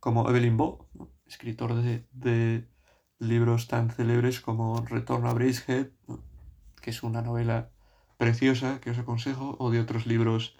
como 0.00 0.28
Evelyn 0.28 0.58
Waugh, 0.58 0.84
escritor 1.28 1.80
de, 1.80 2.08
de, 2.10 2.66
libros 3.20 3.68
tan 3.68 3.90
célebres 3.90 4.40
como 4.40 4.84
Retorno 4.84 5.30
a 5.30 5.32
Bracehead, 5.32 5.90
¿no? 6.08 6.24
que 6.82 6.90
es 6.90 7.04
una 7.04 7.22
novela 7.22 7.70
preciosa 8.16 8.80
que 8.80 8.90
os 8.90 8.98
aconsejo, 8.98 9.54
o 9.60 9.70
de 9.70 9.78
otros 9.78 10.06
libros 10.06 10.56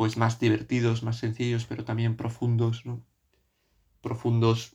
pues 0.00 0.16
más 0.16 0.40
divertidos, 0.40 1.02
más 1.02 1.18
sencillos, 1.18 1.66
pero 1.66 1.84
también 1.84 2.16
profundos, 2.16 2.86
¿no? 2.86 3.04
profundos 4.00 4.74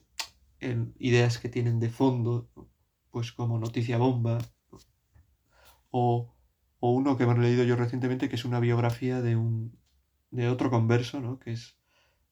en 0.60 0.94
ideas 1.00 1.38
que 1.38 1.48
tienen 1.48 1.80
de 1.80 1.90
fondo, 1.90 2.48
pues 3.10 3.32
como 3.32 3.58
Noticia 3.58 3.98
Bomba, 3.98 4.38
o, 5.90 6.32
o, 6.78 6.92
uno 6.92 7.16
que 7.16 7.26
me 7.26 7.32
he 7.32 7.38
leído 7.38 7.64
yo 7.64 7.74
recientemente, 7.74 8.28
que 8.28 8.36
es 8.36 8.44
una 8.44 8.60
biografía 8.60 9.20
de 9.20 9.34
un 9.34 9.76
de 10.30 10.48
otro 10.48 10.70
converso, 10.70 11.20
¿no? 11.20 11.40
que 11.40 11.54
es 11.54 11.76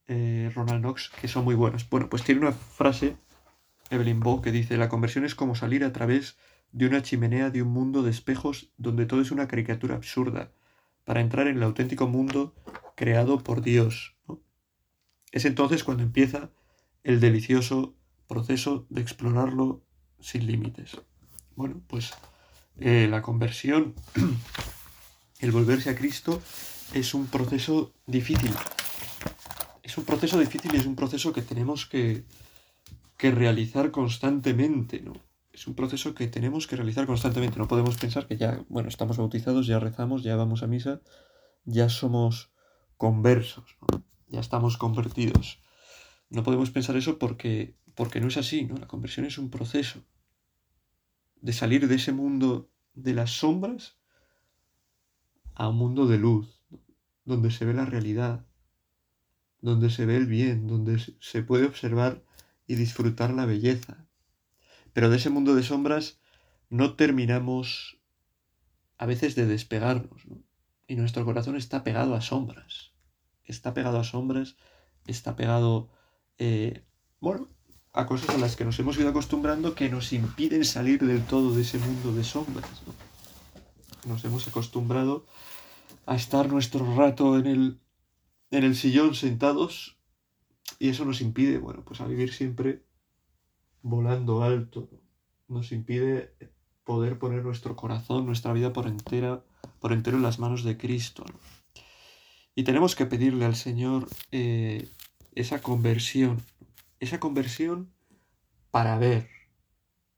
eh, 0.06 0.52
Ronald 0.54 0.82
Knox, 0.82 1.10
que 1.20 1.26
son 1.26 1.42
muy 1.42 1.56
buenos. 1.56 1.90
Bueno, 1.90 2.08
pues 2.08 2.22
tiene 2.22 2.42
una 2.42 2.52
frase, 2.52 3.16
Evelyn 3.90 4.20
Bow, 4.20 4.40
que 4.40 4.52
dice, 4.52 4.76
la 4.76 4.88
conversión 4.88 5.24
es 5.24 5.34
como 5.34 5.56
salir 5.56 5.82
a 5.82 5.92
través 5.92 6.38
de 6.70 6.86
una 6.86 7.02
chimenea 7.02 7.50
de 7.50 7.62
un 7.62 7.72
mundo 7.72 8.04
de 8.04 8.12
espejos 8.12 8.72
donde 8.76 9.04
todo 9.04 9.20
es 9.20 9.32
una 9.32 9.48
caricatura 9.48 9.96
absurda, 9.96 10.52
para 11.04 11.20
entrar 11.20 11.48
en 11.48 11.56
el 11.56 11.62
auténtico 11.64 12.06
mundo 12.06 12.54
creado 12.94 13.38
por 13.38 13.62
Dios. 13.62 14.16
Es 15.32 15.44
entonces 15.44 15.84
cuando 15.84 16.02
empieza 16.02 16.50
el 17.02 17.20
delicioso 17.20 17.94
proceso 18.26 18.86
de 18.88 19.00
explorarlo 19.00 19.82
sin 20.20 20.46
límites. 20.46 21.00
Bueno, 21.56 21.82
pues 21.86 22.12
eh, 22.78 23.06
la 23.10 23.22
conversión, 23.22 23.94
el 25.40 25.52
volverse 25.52 25.90
a 25.90 25.96
Cristo, 25.96 26.40
es 26.92 27.14
un 27.14 27.26
proceso 27.26 27.92
difícil. 28.06 28.52
Es 29.82 29.98
un 29.98 30.04
proceso 30.04 30.38
difícil 30.38 30.74
y 30.74 30.78
es 30.78 30.86
un 30.86 30.96
proceso 30.96 31.32
que 31.32 31.42
tenemos 31.42 31.86
que, 31.86 32.24
que 33.18 33.30
realizar 33.30 33.90
constantemente, 33.90 35.00
¿no? 35.00 35.12
Es 35.52 35.68
un 35.68 35.74
proceso 35.74 36.14
que 36.14 36.26
tenemos 36.26 36.66
que 36.66 36.74
realizar 36.74 37.06
constantemente. 37.06 37.58
No 37.58 37.68
podemos 37.68 37.96
pensar 37.96 38.26
que 38.26 38.36
ya, 38.36 38.64
bueno, 38.68 38.88
estamos 38.88 39.18
bautizados, 39.18 39.68
ya 39.68 39.78
rezamos, 39.78 40.24
ya 40.24 40.34
vamos 40.34 40.64
a 40.64 40.66
misa, 40.66 41.00
ya 41.64 41.88
somos 41.88 42.53
conversos, 42.96 43.76
¿no? 43.80 44.04
ya 44.28 44.40
estamos 44.40 44.76
convertidos. 44.76 45.60
No 46.30 46.42
podemos 46.42 46.70
pensar 46.70 46.96
eso 46.96 47.18
porque, 47.18 47.76
porque 47.94 48.20
no 48.20 48.28
es 48.28 48.36
así, 48.36 48.64
¿no? 48.64 48.76
La 48.76 48.88
conversión 48.88 49.26
es 49.26 49.38
un 49.38 49.50
proceso 49.50 50.04
de 51.40 51.52
salir 51.52 51.88
de 51.88 51.96
ese 51.96 52.12
mundo 52.12 52.70
de 52.94 53.14
las 53.14 53.30
sombras 53.30 53.98
a 55.54 55.68
un 55.68 55.76
mundo 55.76 56.06
de 56.06 56.18
luz, 56.18 56.62
donde 57.24 57.50
se 57.50 57.64
ve 57.64 57.74
la 57.74 57.84
realidad, 57.84 58.46
donde 59.60 59.90
se 59.90 60.06
ve 60.06 60.16
el 60.16 60.26
bien, 60.26 60.66
donde 60.66 60.98
se 61.20 61.42
puede 61.42 61.66
observar 61.66 62.24
y 62.66 62.74
disfrutar 62.74 63.32
la 63.32 63.46
belleza. 63.46 64.08
Pero 64.92 65.10
de 65.10 65.16
ese 65.16 65.30
mundo 65.30 65.54
de 65.54 65.62
sombras 65.62 66.18
no 66.70 66.94
terminamos 66.96 67.98
a 68.98 69.06
veces 69.06 69.34
de 69.34 69.46
despegarnos, 69.46 70.26
¿no? 70.26 70.42
Y 70.86 70.96
nuestro 70.96 71.24
corazón 71.24 71.56
está 71.56 71.82
pegado 71.82 72.14
a 72.14 72.20
sombras. 72.20 72.92
Está 73.44 73.74
pegado 73.74 73.98
a 73.98 74.04
sombras, 74.04 74.56
está 75.06 75.36
pegado, 75.36 75.90
eh, 76.38 76.84
bueno, 77.20 77.48
a 77.92 78.06
cosas 78.06 78.30
a 78.30 78.38
las 78.38 78.56
que 78.56 78.64
nos 78.64 78.78
hemos 78.78 78.98
ido 78.98 79.08
acostumbrando 79.08 79.74
que 79.74 79.88
nos 79.88 80.12
impiden 80.12 80.64
salir 80.64 81.00
del 81.04 81.24
todo 81.24 81.54
de 81.54 81.62
ese 81.62 81.78
mundo 81.78 82.12
de 82.12 82.24
sombras. 82.24 82.82
¿no? 82.86 84.12
Nos 84.12 84.24
hemos 84.24 84.46
acostumbrado 84.48 85.26
a 86.06 86.16
estar 86.16 86.50
nuestro 86.50 86.96
rato 86.96 87.38
en 87.38 87.46
el, 87.46 87.80
en 88.50 88.64
el 88.64 88.76
sillón 88.76 89.14
sentados 89.14 89.96
y 90.78 90.88
eso 90.88 91.04
nos 91.04 91.20
impide, 91.20 91.58
bueno, 91.58 91.84
pues 91.84 92.00
a 92.00 92.06
vivir 92.06 92.32
siempre 92.32 92.84
volando 93.82 94.42
alto. 94.42 94.90
Nos 95.46 95.72
impide 95.72 96.34
poder 96.84 97.18
poner 97.18 97.44
nuestro 97.44 97.76
corazón, 97.76 98.26
nuestra 98.26 98.52
vida 98.52 98.72
por 98.72 98.86
entera, 98.86 99.44
por 99.80 99.92
entero 99.92 100.16
en 100.16 100.22
las 100.22 100.38
manos 100.38 100.64
de 100.64 100.76
Cristo. 100.76 101.24
Y 102.54 102.64
tenemos 102.64 102.94
que 102.94 103.06
pedirle 103.06 103.44
al 103.44 103.56
Señor 103.56 104.08
eh, 104.30 104.88
esa 105.34 105.60
conversión, 105.60 106.42
esa 107.00 107.18
conversión 107.20 107.92
para 108.70 108.98
ver, 108.98 109.28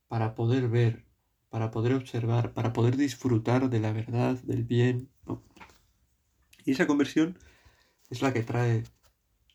para 0.08 0.34
poder 0.34 0.68
ver, 0.68 1.06
para 1.48 1.70
poder 1.70 1.94
observar, 1.94 2.52
para 2.52 2.72
poder 2.72 2.96
disfrutar 2.96 3.70
de 3.70 3.80
la 3.80 3.92
verdad, 3.92 4.36
del 4.42 4.64
bien. 4.64 5.10
Y 6.64 6.72
esa 6.72 6.86
conversión 6.86 7.38
es 8.10 8.22
la 8.22 8.32
que 8.32 8.42
trae, 8.42 8.84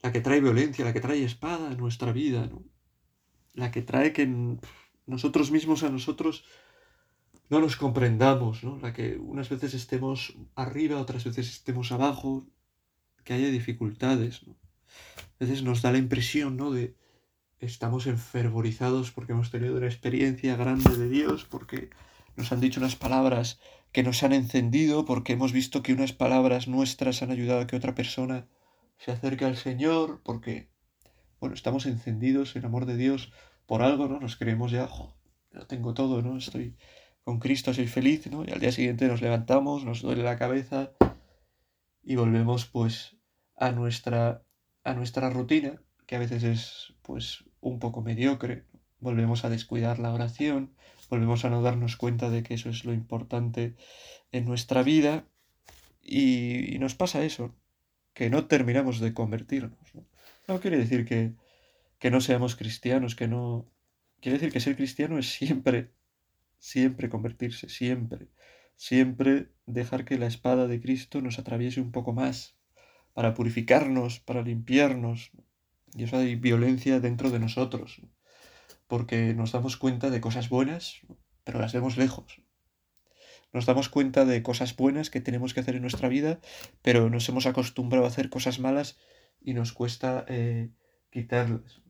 la 0.01 0.11
que 0.11 0.21
trae 0.21 0.41
violencia, 0.41 0.85
la 0.85 0.93
que 0.93 1.01
trae 1.01 1.23
espada 1.23 1.69
a 1.69 1.75
nuestra 1.75 2.11
vida, 2.11 2.47
¿no? 2.47 2.63
la 3.53 3.71
que 3.71 3.81
trae 3.81 4.13
que 4.13 4.57
nosotros 5.05 5.51
mismos 5.51 5.83
a 5.83 5.89
nosotros 5.89 6.45
no 7.51 7.59
nos 7.59 7.75
comprendamos, 7.75 8.63
¿no? 8.63 8.79
La 8.79 8.93
que 8.93 9.17
unas 9.17 9.49
veces 9.49 9.73
estemos 9.73 10.37
arriba, 10.55 11.01
otras 11.01 11.25
veces 11.25 11.49
estemos 11.49 11.91
abajo, 11.91 12.47
que 13.25 13.33
haya 13.33 13.49
dificultades, 13.49 14.47
¿no? 14.47 14.53
A 14.53 15.43
veces 15.43 15.61
nos 15.61 15.81
da 15.81 15.91
la 15.91 15.97
impresión, 15.97 16.55
¿no? 16.55 16.71
De 16.71 16.95
estamos 17.59 18.07
enfervorizados 18.07 19.11
porque 19.11 19.33
hemos 19.33 19.51
tenido 19.51 19.75
una 19.75 19.87
experiencia 19.87 20.55
grande 20.55 20.97
de 20.97 21.09
Dios, 21.09 21.43
porque 21.43 21.89
nos 22.37 22.53
han 22.53 22.61
dicho 22.61 22.79
unas 22.79 22.95
palabras 22.95 23.59
que 23.91 24.01
nos 24.01 24.23
han 24.23 24.31
encendido, 24.31 25.03
porque 25.03 25.33
hemos 25.33 25.51
visto 25.51 25.83
que 25.83 25.93
unas 25.93 26.13
palabras 26.13 26.69
nuestras 26.69 27.21
han 27.21 27.31
ayudado 27.31 27.59
a 27.59 27.67
que 27.67 27.75
otra 27.75 27.93
persona 27.93 28.47
se 28.97 29.11
acerque 29.11 29.43
al 29.43 29.57
Señor, 29.57 30.21
porque, 30.23 30.69
bueno, 31.41 31.53
estamos 31.53 31.85
encendidos 31.85 32.55
en 32.55 32.63
amor 32.63 32.85
de 32.85 32.95
Dios 32.95 33.33
por 33.65 33.81
algo, 33.81 34.07
¿no? 34.07 34.21
Nos 34.21 34.37
creemos 34.37 34.71
ya, 34.71 34.87
jo, 34.87 35.13
tengo 35.67 35.93
todo, 35.93 36.21
¿no? 36.21 36.37
Estoy 36.37 36.77
con 37.23 37.39
Cristo, 37.39 37.73
soy 37.73 37.87
feliz, 37.87 38.29
¿no? 38.31 38.43
Y 38.45 38.51
al 38.51 38.59
día 38.59 38.71
siguiente 38.71 39.07
nos 39.07 39.21
levantamos, 39.21 39.85
nos 39.85 40.01
duele 40.01 40.23
la 40.23 40.37
cabeza 40.37 40.91
y 42.03 42.15
volvemos, 42.15 42.65
pues, 42.65 43.17
a 43.55 43.71
nuestra, 43.71 44.43
a 44.83 44.93
nuestra 44.93 45.29
rutina, 45.29 45.81
que 46.07 46.15
a 46.15 46.19
veces 46.19 46.43
es, 46.43 46.93
pues, 47.03 47.45
un 47.59 47.79
poco 47.79 48.01
mediocre. 48.01 48.65
Volvemos 48.99 49.45
a 49.45 49.49
descuidar 49.49 49.99
la 49.99 50.13
oración, 50.13 50.75
volvemos 51.09 51.45
a 51.45 51.49
no 51.49 51.61
darnos 51.61 51.95
cuenta 51.95 52.29
de 52.29 52.43
que 52.43 52.55
eso 52.55 52.69
es 52.69 52.85
lo 52.85 52.93
importante 52.93 53.75
en 54.31 54.45
nuestra 54.45 54.83
vida 54.83 55.27
y, 56.01 56.77
nos 56.79 56.95
pasa 56.95 57.23
eso, 57.23 57.55
que 58.13 58.29
no 58.29 58.47
terminamos 58.47 58.99
de 58.99 59.13
convertirnos. 59.13 59.93
No, 59.93 60.05
no 60.47 60.59
quiere 60.59 60.77
decir 60.77 61.05
que, 61.05 61.35
que 61.99 62.11
no 62.11 62.21
seamos 62.21 62.55
cristianos, 62.55 63.15
que 63.15 63.27
no... 63.27 63.71
Quiere 64.19 64.37
decir 64.37 64.53
que 64.53 64.59
ser 64.59 64.75
cristiano 64.75 65.17
es 65.17 65.31
siempre, 65.31 65.91
siempre 66.61 67.09
convertirse, 67.09 67.67
siempre, 67.67 68.29
siempre 68.77 69.49
dejar 69.65 70.05
que 70.05 70.17
la 70.17 70.27
espada 70.27 70.67
de 70.67 70.79
Cristo 70.79 71.19
nos 71.19 71.39
atraviese 71.39 71.81
un 71.81 71.91
poco 71.91 72.13
más, 72.13 72.55
para 73.13 73.33
purificarnos, 73.33 74.21
para 74.21 74.41
limpiarnos. 74.41 75.31
Y 75.93 76.05
eso 76.05 76.15
hay 76.17 76.37
violencia 76.37 77.01
dentro 77.01 77.29
de 77.29 77.39
nosotros 77.39 78.01
porque 78.91 79.33
nos 79.33 79.53
damos 79.53 79.77
cuenta 79.77 80.09
de 80.09 80.19
cosas 80.19 80.49
buenas, 80.49 80.99
pero 81.45 81.59
las 81.59 81.71
vemos 81.71 81.95
lejos. 81.95 82.41
Nos 83.53 83.65
damos 83.65 83.87
cuenta 83.87 84.25
de 84.25 84.43
cosas 84.43 84.75
buenas 84.75 85.09
que 85.09 85.21
tenemos 85.21 85.53
que 85.53 85.61
hacer 85.61 85.75
en 85.75 85.81
nuestra 85.81 86.09
vida, 86.09 86.41
pero 86.81 87.09
nos 87.09 87.29
hemos 87.29 87.45
acostumbrado 87.45 88.03
a 88.03 88.09
hacer 88.09 88.29
cosas 88.29 88.59
malas 88.59 88.99
y 89.39 89.53
nos 89.53 89.71
cuesta 89.71 90.25
eh, 90.27 90.71
quitarlas. 91.09 91.80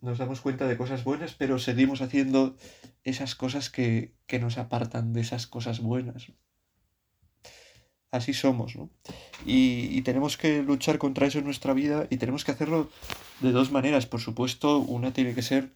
Nos 0.00 0.18
damos 0.18 0.40
cuenta 0.40 0.66
de 0.66 0.76
cosas 0.76 1.04
buenas, 1.04 1.34
pero 1.34 1.58
seguimos 1.58 2.02
haciendo 2.02 2.56
esas 3.02 3.34
cosas 3.34 3.70
que, 3.70 4.14
que 4.26 4.38
nos 4.38 4.58
apartan 4.58 5.12
de 5.12 5.20
esas 5.20 5.46
cosas 5.46 5.80
buenas. 5.80 6.32
Así 8.10 8.32
somos, 8.32 8.74
¿no? 8.74 8.90
Y, 9.44 10.00
tenemos 10.02 10.38
que 10.38 10.62
luchar 10.62 10.98
contra 10.98 11.26
eso 11.26 11.38
en 11.38 11.44
nuestra 11.44 11.74
vida 11.74 12.06
y 12.08 12.16
tenemos 12.16 12.44
que 12.44 12.52
hacerlo 12.52 12.88
de 13.40 13.52
dos 13.52 13.70
maneras. 13.70 14.06
Por 14.06 14.20
supuesto, 14.20 14.78
una 14.78 15.12
tiene 15.12 15.34
que 15.34 15.42
ser 15.42 15.74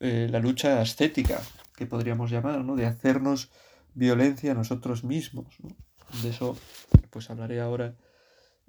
eh, 0.00 0.28
la 0.30 0.40
lucha 0.40 0.82
ascética, 0.82 1.40
que 1.74 1.86
podríamos 1.86 2.30
llamar, 2.30 2.64
¿no? 2.64 2.76
De 2.76 2.84
hacernos 2.84 3.50
violencia 3.94 4.52
a 4.52 4.54
nosotros 4.54 5.04
mismos. 5.04 5.56
De 6.22 6.28
eso, 6.28 6.56
pues 7.10 7.30
hablaré 7.30 7.60
ahora 7.60 7.94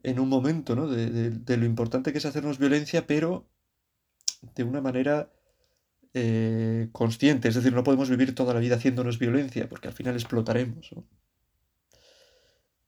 en 0.03 0.19
un 0.19 0.29
momento, 0.29 0.73
¿no? 0.75 0.87
De, 0.87 1.57
lo 1.57 1.65
importante 1.65 2.13
que 2.13 2.19
es 2.19 2.25
hacernos 2.25 2.59
violencia, 2.59 3.05
pero 3.05 3.45
de 4.41 4.63
una 4.63 4.81
manera 4.81 5.31
eh, 6.13 6.89
consciente. 6.91 7.47
Es 7.47 7.55
decir, 7.55 7.73
no 7.73 7.83
podemos 7.83 8.09
vivir 8.09 8.35
toda 8.35 8.53
la 8.53 8.59
vida 8.59 8.75
haciéndonos 8.75 9.19
violencia, 9.19 9.69
porque 9.69 9.87
al 9.87 9.93
final 9.93 10.15
explotaremos. 10.15 10.91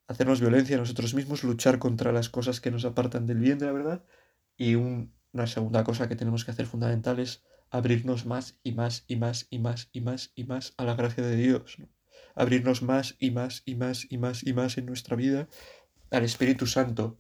Hacernos 0.08 0.42
violencia 0.42 0.76
a 0.76 0.80
nosotros 0.80 1.14
mismos, 1.14 1.44
luchar 1.44 1.80
contra 1.80 2.12
las 2.12 2.30
cosas 2.30 2.60
que 2.60 2.72
nos 2.72 2.86
apartan 2.86 3.26
del 3.26 3.40
bien 3.40 3.60
de 3.60 3.68
la 3.68 3.72
verdad. 3.72 4.04
Y 4.58 4.76
una 4.76 5.48
segunda 5.48 5.84
cosa 5.84 6.10
que 6.10 6.16
tenemos 6.16 6.44
que 6.44 6.52
hacer 6.52 6.66
fundamental 6.66 7.20
es 7.20 7.44
abrirnos 7.70 8.26
más 8.26 8.60
y 8.64 8.74
más 8.74 9.06
y 9.08 9.16
más 9.16 9.48
y 9.50 9.60
más 9.60 9.90
y 9.92 10.02
más 10.02 10.32
y 10.36 10.44
más 10.44 10.74
a 10.78 10.84
la 10.84 10.96
gracia 10.96 11.24
de 11.24 11.38
Dios. 11.38 11.78
Abrirnos 12.36 12.82
más 12.82 13.16
y 13.20 13.32
más 13.32 13.64
y 13.66 13.76
más 13.76 14.06
y 14.10 14.18
más 14.18 14.44
y 14.46 14.54
más 14.54 14.78
en 14.78 14.86
nuestra 14.86 15.16
vida 15.16 15.48
al 16.12 16.26
Espíritu 16.26 16.68
Santo, 16.68 17.18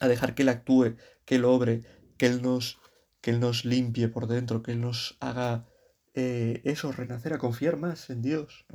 a 0.00 0.08
dejar 0.08 0.34
que 0.34 0.42
Él 0.42 0.48
actúe, 0.48 0.96
que 1.24 1.34
Él 1.34 1.44
obre, 1.44 1.82
que 2.16 2.26
Él 2.26 2.40
nos, 2.40 2.78
que 3.24 3.30
Él 3.30 3.40
nos 3.40 3.64
limpie 3.64 4.08
por 4.08 4.26
dentro, 4.26 4.62
que 4.62 4.72
Él 4.72 4.82
nos 4.82 5.16
haga 5.18 5.64
eh, 6.12 6.60
eso, 6.64 6.92
renacer, 6.92 7.32
a 7.32 7.38
confiar 7.38 7.78
más 7.78 8.10
en 8.10 8.20
Dios. 8.20 8.66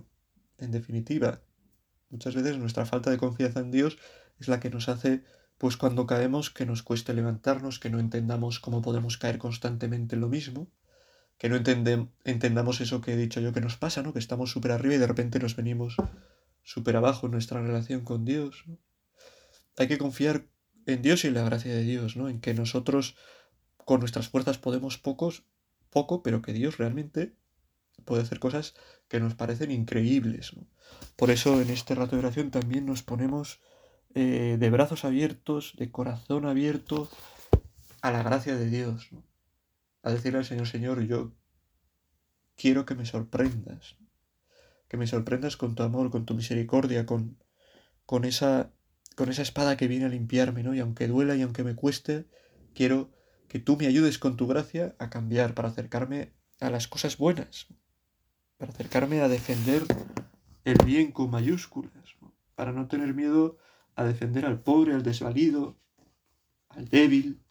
En 0.57 0.71
definitiva, 0.71 1.43
muchas 2.09 2.33
veces 2.33 2.57
nuestra 2.57 2.87
falta 2.87 3.11
de 3.11 3.19
confianza 3.19 3.59
en 3.59 3.69
Dios 3.69 3.99
es 4.39 4.47
la 4.47 4.59
que 4.59 4.71
nos 4.71 4.89
hace, 4.89 5.23
pues 5.59 5.77
cuando 5.77 6.07
caemos, 6.07 6.49
que 6.49 6.65
nos 6.65 6.81
cueste 6.81 7.13
levantarnos, 7.13 7.77
que 7.77 7.91
no 7.91 7.99
entendamos 7.99 8.59
cómo 8.59 8.81
podemos 8.81 9.19
caer 9.19 9.37
constantemente 9.37 10.15
en 10.15 10.21
lo 10.21 10.29
mismo, 10.29 10.67
que 11.37 11.47
no 11.47 11.55
entendamos 11.55 12.81
eso 12.81 13.01
que 13.01 13.13
he 13.13 13.17
dicho 13.17 13.41
yo 13.41 13.53
que 13.53 13.61
nos 13.61 13.77
pasa, 13.77 14.01
¿no? 14.01 14.13
Que 14.13 14.19
estamos 14.19 14.49
súper 14.49 14.71
arriba 14.71 14.95
y 14.95 14.97
de 14.97 15.05
repente 15.05 15.37
nos 15.37 15.55
venimos 15.55 15.95
súper 16.63 16.95
abajo 16.95 17.27
en 17.27 17.33
nuestra 17.33 17.61
relación 17.61 18.01
con 18.01 18.25
Dios. 18.25 18.65
hay 19.77 19.87
que 19.87 19.99
confiar 19.99 20.47
en 20.87 21.03
Dios 21.03 21.23
y 21.23 21.27
en 21.27 21.35
la 21.35 21.43
gracia 21.43 21.71
de 21.71 21.83
Dios, 21.83 22.17
¿no? 22.17 22.29
En 22.29 22.41
que 22.41 22.55
nosotros 22.55 23.15
con 23.89 24.01
nuestras 24.01 24.29
fuerzas 24.29 24.59
podemos 24.59 24.99
pocos, 24.99 25.45
poco, 25.89 26.21
pero 26.21 26.43
que 26.43 26.53
Dios 26.53 26.77
realmente 26.77 27.33
puede 28.05 28.21
hacer 28.21 28.37
cosas 28.37 28.75
que 29.07 29.19
nos 29.19 29.33
parecen 29.33 29.71
increíbles. 29.71 30.55
¿no? 30.55 30.67
Por 31.15 31.31
eso 31.31 31.59
en 31.59 31.71
este 31.71 31.95
rato 31.95 32.15
de 32.15 32.19
oración 32.19 32.51
también 32.51 32.85
nos 32.85 33.01
ponemos 33.01 33.61
eh, 34.13 34.57
de 34.59 34.69
brazos 34.69 35.05
abiertos, 35.05 35.73
de 35.75 35.89
corazón 35.89 36.45
abierto 36.45 37.09
a 38.01 38.11
la 38.11 38.21
gracia 38.21 38.55
de 38.55 38.69
Dios. 38.69 39.11
¿no? 39.11 39.23
A 40.03 40.11
decirle 40.11 40.37
al 40.37 40.45
Señor, 40.45 40.67
Señor, 40.67 41.01
yo 41.01 41.31
quiero 42.57 42.85
que 42.85 42.93
me 42.93 43.07
sorprendas. 43.07 43.97
Que 44.87 44.97
me 44.97 45.07
sorprendas 45.07 45.57
con 45.57 45.73
tu 45.73 45.81
amor, 45.81 46.11
con 46.11 46.27
tu 46.27 46.35
misericordia, 46.35 47.07
con, 47.07 47.39
con 48.05 48.23
esa 48.23 48.71
con 49.15 49.29
esa 49.29 49.41
espada 49.41 49.77
que 49.77 49.87
viene 49.87 50.05
a 50.05 50.09
limpiarme, 50.09 50.61
¿no? 50.61 50.75
Y 50.75 50.79
aunque 50.79 51.07
duela 51.07 51.35
y 51.35 51.41
aunque 51.41 51.63
me 51.63 51.73
cueste, 51.73 52.27
quiero 52.75 53.09
que 53.49 53.59
tú 53.59 53.75
me 53.75 53.87
ayudes 53.87 54.19
con 54.19 54.37
tu 54.37 54.47
gracia 54.47 54.95
a 54.99 55.09
cambiar, 55.09 55.55
para 55.55 55.69
acercarme 55.69 56.31
a 56.61 56.69
las 56.69 56.87
cosas 56.87 57.17
buenas, 57.17 57.67
para 58.57 58.71
acercarme 58.71 59.21
a 59.21 59.27
defender 59.27 59.83
el 60.63 60.77
bien 60.85 61.11
con 61.11 61.31
mayúsculas, 61.31 62.15
para 62.55 62.71
no 62.71 62.87
tener 62.87 63.13
miedo 63.13 63.57
a 63.95 64.03
defender 64.03 64.45
al 64.45 64.61
pobre, 64.61 64.93
al 64.93 65.03
desvalido, 65.03 65.77
al 66.69 66.87
débil. 66.87 67.41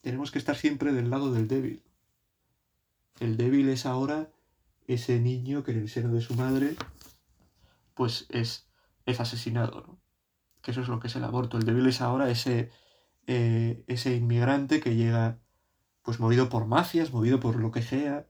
Tenemos 0.00 0.30
que 0.30 0.38
estar 0.38 0.56
siempre 0.56 0.92
del 0.92 1.10
lado 1.10 1.32
del 1.32 1.48
débil. 1.48 1.82
El 3.20 3.36
débil 3.36 3.68
es 3.68 3.84
ahora 3.84 4.30
ese 4.86 5.20
niño 5.20 5.64
que 5.64 5.72
en 5.72 5.80
el 5.80 5.88
seno 5.90 6.12
de 6.14 6.22
su 6.22 6.34
madre 6.34 6.76
pues 7.94 8.26
es, 8.30 8.68
es 9.04 9.20
asesinado, 9.20 9.84
¿no? 9.86 9.98
que 10.62 10.70
eso 10.70 10.80
es 10.80 10.88
lo 10.88 10.98
que 10.98 11.08
es 11.08 11.16
el 11.16 11.24
aborto. 11.24 11.58
El 11.58 11.64
débil 11.64 11.86
es 11.86 12.00
ahora 12.00 12.30
ese, 12.30 12.70
eh, 13.26 13.84
ese 13.86 14.14
inmigrante 14.14 14.80
que 14.80 14.94
llega 14.94 15.40
pues 16.02 16.20
movido 16.20 16.48
por 16.48 16.66
mafias, 16.66 17.12
movido 17.12 17.40
por 17.40 17.56
lo 17.56 17.72
que 17.72 17.82
sea, 17.82 18.28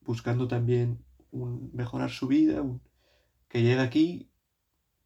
buscando 0.00 0.48
también 0.48 1.04
un, 1.30 1.70
mejorar 1.72 2.10
su 2.10 2.26
vida, 2.26 2.64
que 3.48 3.62
llega 3.62 3.82
aquí 3.82 4.30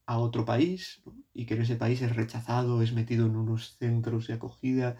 a 0.06 0.18
otro 0.18 0.44
país 0.44 1.02
y 1.34 1.46
que 1.46 1.54
en 1.54 1.62
ese 1.62 1.76
país 1.76 2.00
es 2.02 2.16
rechazado, 2.16 2.82
es 2.82 2.92
metido 2.92 3.26
en 3.26 3.36
unos 3.36 3.76
centros 3.76 4.26
de 4.26 4.34
acogida, 4.34 4.96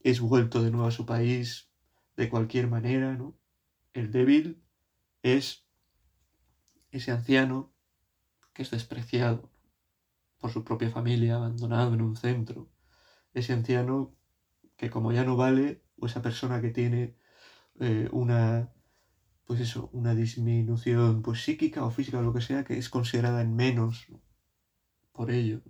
es 0.00 0.20
vuelto 0.20 0.62
de 0.62 0.70
nuevo 0.70 0.86
a 0.86 0.90
su 0.90 1.06
país 1.06 1.70
de 2.16 2.28
cualquier 2.28 2.68
manera, 2.68 3.16
¿no? 3.16 3.36
El 3.92 4.10
débil 4.10 4.62
es 5.22 5.64
ese 6.90 7.10
anciano 7.10 7.72
que 8.52 8.62
es 8.62 8.70
despreciado, 8.70 9.50
por 10.38 10.50
su 10.50 10.62
propia 10.64 10.90
familia, 10.90 11.36
abandonado 11.36 11.94
en 11.94 12.02
un 12.02 12.16
centro. 12.16 12.68
Ese 13.34 13.52
anciano 13.52 14.16
que 14.76 14.90
como 14.90 15.12
ya 15.12 15.24
no 15.24 15.36
vale, 15.36 15.82
o 16.00 16.06
esa 16.06 16.22
persona 16.22 16.60
que 16.60 16.70
tiene 16.70 17.16
eh, 17.80 18.08
una, 18.12 18.72
pues 19.44 19.60
eso, 19.60 19.90
una 19.92 20.14
disminución 20.14 21.22
pues 21.22 21.42
psíquica 21.42 21.84
o 21.84 21.90
física 21.90 22.18
o 22.18 22.22
lo 22.22 22.32
que 22.32 22.40
sea, 22.40 22.64
que 22.64 22.78
es 22.78 22.88
considerada 22.88 23.42
en 23.42 23.54
menos 23.54 24.06
por 25.12 25.30
ello. 25.30 25.62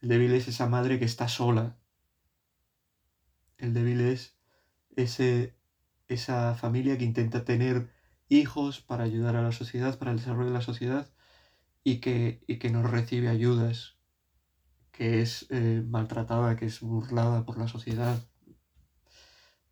El 0.00 0.08
débil 0.10 0.32
es 0.32 0.48
esa 0.48 0.68
madre 0.68 0.98
que 0.98 1.04
está 1.04 1.28
sola. 1.28 1.78
El 3.58 3.74
débil 3.74 4.00
es 4.00 4.36
ese, 4.96 5.56
esa 6.06 6.54
familia 6.54 6.96
que 6.98 7.04
intenta 7.04 7.44
tener 7.44 7.90
hijos 8.28 8.80
para 8.80 9.04
ayudar 9.04 9.36
a 9.36 9.42
la 9.42 9.52
sociedad, 9.52 9.98
para 9.98 10.12
el 10.12 10.18
desarrollo 10.18 10.48
de 10.48 10.54
la 10.54 10.60
sociedad, 10.60 11.12
y 11.82 12.00
que, 12.00 12.44
que 12.46 12.70
no 12.70 12.82
recibe 12.82 13.28
ayudas, 13.28 13.97
que 14.98 15.22
es 15.22 15.46
eh, 15.50 15.84
maltratada, 15.86 16.56
que 16.56 16.66
es 16.66 16.80
burlada 16.80 17.44
por 17.44 17.56
la 17.56 17.68
sociedad. 17.68 18.20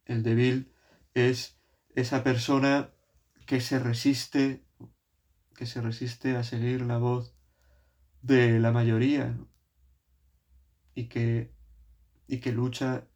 El 0.04 0.22
débil 0.22 0.72
es 1.14 1.58
esa 1.96 2.22
persona 2.22 2.90
que 3.44 3.60
se 3.60 3.80
resiste, 3.80 4.64
que 5.56 5.66
se 5.66 5.80
resiste 5.80 6.36
a 6.36 6.44
seguir 6.44 6.82
la 6.82 6.98
voz 6.98 7.34
de 8.22 8.60
la 8.60 8.70
mayoría 8.70 9.36
y, 10.94 11.08
que, 11.08 11.52
y 12.28 12.38
que 12.38 12.52
lucha 12.52 13.08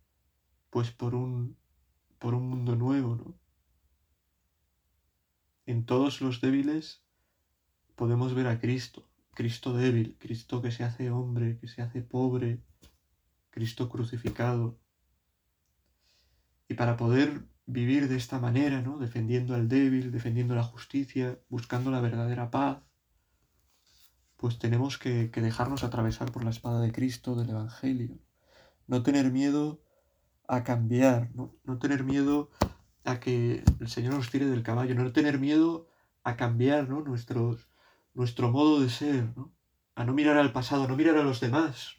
pues 0.68 0.90
por 0.90 1.14
un, 1.14 1.56
por 2.18 2.34
un 2.34 2.48
mundo 2.48 2.74
nuevo. 2.74 3.14
¿no? 3.14 3.38
En 5.64 5.86
todos 5.86 6.20
los 6.20 6.40
débiles 6.40 7.04
podemos 7.94 8.34
ver 8.34 8.48
a 8.48 8.58
Cristo, 8.58 9.08
Cristo 9.40 9.72
débil, 9.72 10.18
Cristo 10.18 10.60
que 10.60 10.70
se 10.70 10.84
hace 10.84 11.10
hombre, 11.10 11.56
que 11.56 11.66
se 11.66 11.80
hace 11.80 12.02
pobre, 12.02 12.60
Cristo 13.48 13.88
crucificado. 13.88 14.78
Y 16.68 16.74
para 16.74 16.98
poder 16.98 17.46
vivir 17.64 18.10
de 18.10 18.16
esta 18.16 18.38
manera, 18.38 18.82
¿no? 18.82 18.98
Defendiendo 18.98 19.54
al 19.54 19.66
débil, 19.66 20.12
defendiendo 20.12 20.54
la 20.54 20.62
justicia, 20.62 21.38
buscando 21.48 21.90
la 21.90 22.02
verdadera 22.02 22.50
paz, 22.50 22.82
pues 24.36 24.58
tenemos 24.58 24.98
que, 24.98 25.28
dejarnos 25.28 25.84
atravesar 25.84 26.30
por 26.32 26.44
la 26.44 26.50
espada 26.50 26.82
de 26.82 26.92
Cristo, 26.92 27.34
del 27.34 27.48
Evangelio. 27.48 28.18
No 28.88 29.02
tener 29.02 29.32
miedo 29.32 29.82
a 30.48 30.64
cambiar, 30.64 31.30
¿no? 31.34 31.54
no 31.64 31.78
tener 31.78 32.04
miedo 32.04 32.50
a 33.04 33.20
que 33.20 33.64
el 33.80 33.88
Señor 33.88 34.12
nos 34.12 34.28
tire 34.28 34.44
del 34.44 34.62
caballo, 34.62 34.94
no 34.94 35.10
tener 35.12 35.38
miedo 35.38 35.88
a 36.24 36.36
cambiar 36.36 36.90
¿no? 36.90 37.00
nuestros, 37.00 37.69
nuestro 38.14 38.50
modo 38.50 38.80
de 38.80 38.90
ser, 38.90 39.36
¿no? 39.36 39.52
A 39.94 40.04
no 40.04 40.12
mirar 40.12 40.36
al 40.36 40.52
pasado, 40.52 40.88
no 40.88 40.96
mirar 40.96 41.16
a 41.16 41.22
los 41.22 41.40
demás. 41.40 41.94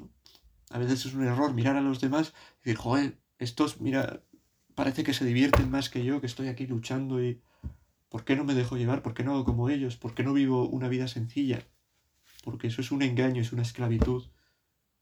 A 0.70 0.80
veces 0.80 1.06
es 1.06 1.14
un 1.14 1.26
error 1.26 1.54
mirar 1.54 1.76
a 1.76 1.82
los 1.82 2.00
demás 2.00 2.34
y 2.64 2.70
decir, 2.70 2.78
joder, 2.78 3.20
estos, 3.38 3.82
mira, 3.82 4.24
parece 4.76 5.04
que 5.04 5.14
se 5.14 5.26
divierten 5.26 5.70
más 5.70 5.90
que 5.90 6.04
yo, 6.04 6.22
que 6.22 6.28
estoy 6.28 6.48
aquí 6.48 6.68
luchando 6.68 7.24
y... 7.24 7.42
¿Por 8.10 8.26
qué 8.26 8.36
no 8.36 8.44
me 8.44 8.56
dejo 8.56 8.76
llevar? 8.76 9.02
¿Por 9.04 9.14
qué 9.14 9.24
no 9.24 9.32
hago 9.32 9.46
como 9.46 9.70
ellos? 9.70 9.96
¿Por 9.96 10.14
qué 10.14 10.22
no 10.22 10.34
vivo 10.34 10.68
una 10.68 10.90
vida 10.90 11.08
sencilla? 11.08 11.66
Porque 12.44 12.68
eso 12.68 12.82
es 12.82 12.92
un 12.92 13.04
engaño, 13.04 13.42
es 13.42 13.54
una 13.54 13.62
esclavitud. 13.62 14.26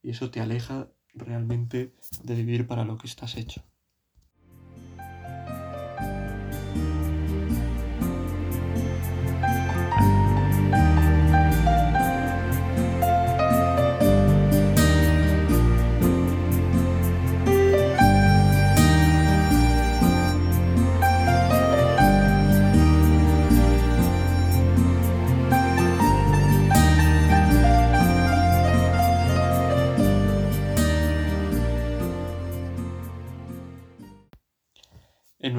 Y 0.03 0.11
eso 0.11 0.29
te 0.29 0.41
aleja 0.41 0.89
realmente 1.15 1.95
de 2.21 2.35
vivir 2.35 2.67
para 2.67 2.85
lo 2.85 2.99
que 2.99 3.07
estás 3.07 3.35
hecho. 3.35 3.63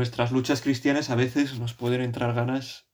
Nuestras 0.01 0.33
luchas 0.33 0.63
cristianas 0.63 1.11
a 1.11 1.15
veces 1.15 1.59
nos 1.59 1.75
pueden 1.75 2.01
entrar 2.01 2.33
ganas 2.33 2.87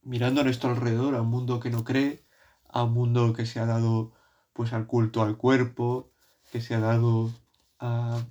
mirando 0.00 0.40
a 0.40 0.44
nuestro 0.44 0.70
alrededor, 0.70 1.14
a 1.14 1.20
un 1.20 1.28
mundo 1.28 1.60
que 1.60 1.68
no 1.68 1.84
cree, 1.84 2.24
a 2.70 2.84
un 2.84 2.94
mundo 2.94 3.34
que 3.34 3.44
se 3.44 3.60
ha 3.60 3.66
dado 3.66 4.14
pues 4.54 4.72
al 4.72 4.86
culto 4.86 5.20
al 5.20 5.36
cuerpo, 5.36 6.10
que 6.50 6.62
se 6.62 6.74
ha 6.74 6.80
dado 6.80 7.30
a 7.80 8.24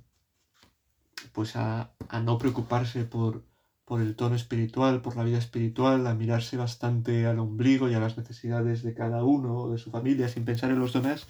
pues 1.32 1.54
a, 1.54 1.94
a 2.08 2.18
no 2.18 2.36
preocuparse 2.36 3.04
por, 3.04 3.44
por 3.84 4.00
el 4.00 4.16
tono 4.16 4.34
espiritual, 4.34 5.00
por 5.00 5.14
la 5.14 5.22
vida 5.22 5.38
espiritual, 5.38 6.04
a 6.04 6.14
mirarse 6.14 6.56
bastante 6.56 7.26
al 7.26 7.38
ombligo 7.38 7.88
y 7.88 7.94
a 7.94 8.00
las 8.00 8.18
necesidades 8.18 8.82
de 8.82 8.94
cada 8.94 9.22
uno 9.22 9.68
de 9.68 9.78
su 9.78 9.92
familia 9.92 10.26
sin 10.28 10.44
pensar 10.44 10.72
en 10.72 10.80
los 10.80 10.92
demás, 10.92 11.28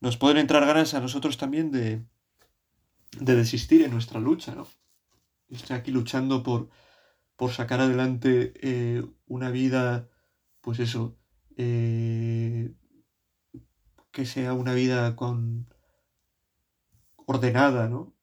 nos 0.00 0.16
pueden 0.16 0.36
entrar 0.36 0.64
ganas 0.64 0.94
a 0.94 1.00
nosotros 1.00 1.38
también 1.38 1.72
de, 1.72 2.04
de 3.18 3.34
desistir 3.34 3.82
en 3.82 3.90
nuestra 3.90 4.20
lucha, 4.20 4.54
¿no? 4.54 4.68
Estoy 5.50 5.76
aquí 5.76 5.90
luchando 5.90 6.42
por, 6.42 6.70
por 7.36 7.50
sacar 7.52 7.80
adelante 7.80 8.52
eh, 8.62 9.04
una 9.26 9.50
vida, 9.50 10.08
pues 10.60 10.78
eso, 10.78 11.18
eh, 11.56 12.74
que 14.12 14.26
sea 14.26 14.52
una 14.54 14.74
vida 14.74 15.16
con 15.16 15.68
ordenada, 17.26 17.88
¿no? 17.88 18.14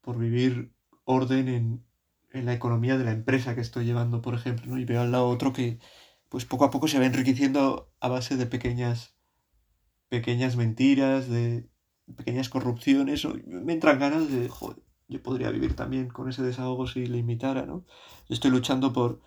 Por 0.00 0.18
vivir 0.18 0.74
orden 1.04 1.48
en, 1.48 1.84
en 2.30 2.46
la 2.46 2.54
economía 2.54 2.96
de 2.98 3.04
la 3.04 3.12
empresa 3.12 3.54
que 3.54 3.60
estoy 3.60 3.84
llevando, 3.84 4.22
por 4.22 4.34
ejemplo, 4.34 4.66
¿no? 4.66 4.78
Y 4.78 4.84
veo 4.84 5.00
al 5.00 5.12
lado 5.12 5.28
otro 5.28 5.52
que, 5.52 5.78
pues 6.28 6.44
poco 6.44 6.64
a 6.64 6.70
poco 6.70 6.88
se 6.88 6.98
va 6.98 7.06
enriqueciendo 7.06 7.92
a 8.00 8.08
base 8.08 8.36
de 8.36 8.46
pequeñas, 8.46 9.16
pequeñas 10.08 10.56
mentiras, 10.56 11.28
de 11.28 11.68
pequeñas 12.16 12.48
corrupciones. 12.48 13.26
Me 13.46 13.74
entran 13.74 13.98
ganas 13.98 14.30
de, 14.30 14.48
joder, 14.48 14.82
yo 15.12 15.22
podría 15.22 15.50
vivir 15.50 15.76
también 15.76 16.08
con 16.08 16.28
ese 16.28 16.42
desahogo 16.42 16.86
si 16.86 17.06
le 17.06 17.18
imitara, 17.18 17.66
¿no? 17.66 17.84
Estoy 18.28 18.50
luchando 18.50 18.92
por, 18.92 19.20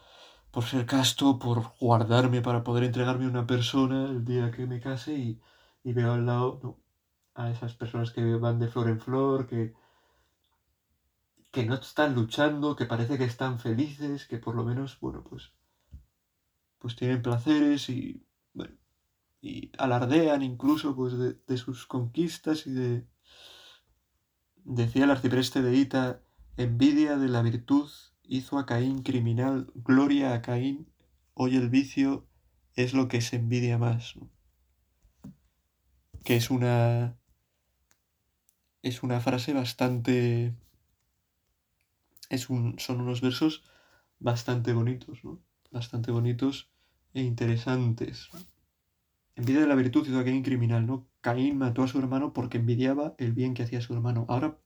por 0.52 0.64
ser 0.66 0.86
casto, 0.86 1.40
por 1.40 1.74
guardarme 1.80 2.42
para 2.42 2.64
poder 2.64 2.84
entregarme 2.84 3.26
a 3.26 3.30
una 3.30 3.48
persona 3.48 4.06
el 4.10 4.26
día 4.26 4.52
que 4.52 4.66
me 4.68 4.80
case 4.80 5.14
y, 5.14 5.42
y 5.84 5.94
veo 5.94 6.14
al 6.14 6.26
lado. 6.26 6.80
A 7.36 7.52
esas 7.52 7.74
personas 7.76 8.12
que 8.12 8.24
van 8.36 8.60
de 8.60 8.70
flor 8.70 8.90
en 8.90 9.00
flor, 9.00 9.48
que 9.48 9.74
que 11.56 11.66
no 11.66 11.76
están 11.76 12.14
luchando, 12.14 12.76
que 12.76 12.86
parece 12.86 13.18
que 13.18 13.24
están 13.24 13.60
felices, 13.60 14.26
que 14.28 14.38
por 14.40 14.56
lo 14.56 14.66
menos, 14.66 15.00
bueno, 15.00 15.24
pues, 15.24 15.54
pues 16.80 16.98
tienen 16.98 17.22
placeres 17.22 17.90
y, 17.90 18.28
bueno, 18.54 18.76
y 19.40 19.72
alardean 19.78 20.42
incluso 20.44 20.94
pues 20.98 21.14
de, 21.18 21.58
sus 21.58 21.86
conquistas 21.86 22.68
y 22.68 22.72
de... 22.74 23.08
Decía 24.66 25.06
el 25.06 25.12
arcipreste 25.12 25.62
de 25.62 25.76
Ita, 25.76 26.22
envidia 26.58 27.18
de 27.18 27.30
la 27.30 27.42
virtud 27.42 27.90
hizo 28.24 28.58
a 28.58 28.66
Caín 28.66 29.04
criminal, 29.04 29.72
gloria 29.76 30.34
a 30.34 30.42
Caín, 30.42 30.92
hoy 31.36 31.56
el 31.56 31.70
vicio 31.70 32.28
es 32.74 32.94
lo 32.94 33.08
que 33.08 33.22
se 33.22 33.38
envidia 33.38 33.78
más. 33.78 34.16
Que 36.24 36.36
es 36.36 36.50
una... 36.50 37.16
Es 38.82 39.04
una 39.04 39.20
frase 39.20 39.54
bastante 39.54 40.56
es 42.30 42.50
un, 42.50 42.80
son 42.80 43.02
unos 43.02 43.22
versos 43.22 43.64
bastante 44.20 44.74
bonitos, 44.74 45.24
¿no? 45.24 45.40
Bastante 45.72 46.12
bonitos 46.12 46.70
e 47.14 47.22
interesantes. 47.22 48.30
Envidia 49.36 49.62
de 49.62 49.68
la 49.68 49.76
virtud 49.76 50.08
hizo 50.08 50.20
a 50.20 50.24
Caín 50.24 50.44
criminal, 50.44 50.86
¿no? 50.86 51.08
Caín 51.26 51.58
mató 51.58 51.82
a 51.82 51.88
su 51.88 51.98
hermano 51.98 52.34
porque 52.34 52.60
envidiaba 52.60 53.16
el 53.18 53.34
bien 53.34 53.56
que 53.56 53.64
hacía 53.64 53.82
su 53.82 53.96
hermano. 53.96 54.28
Ahora, 54.30 54.60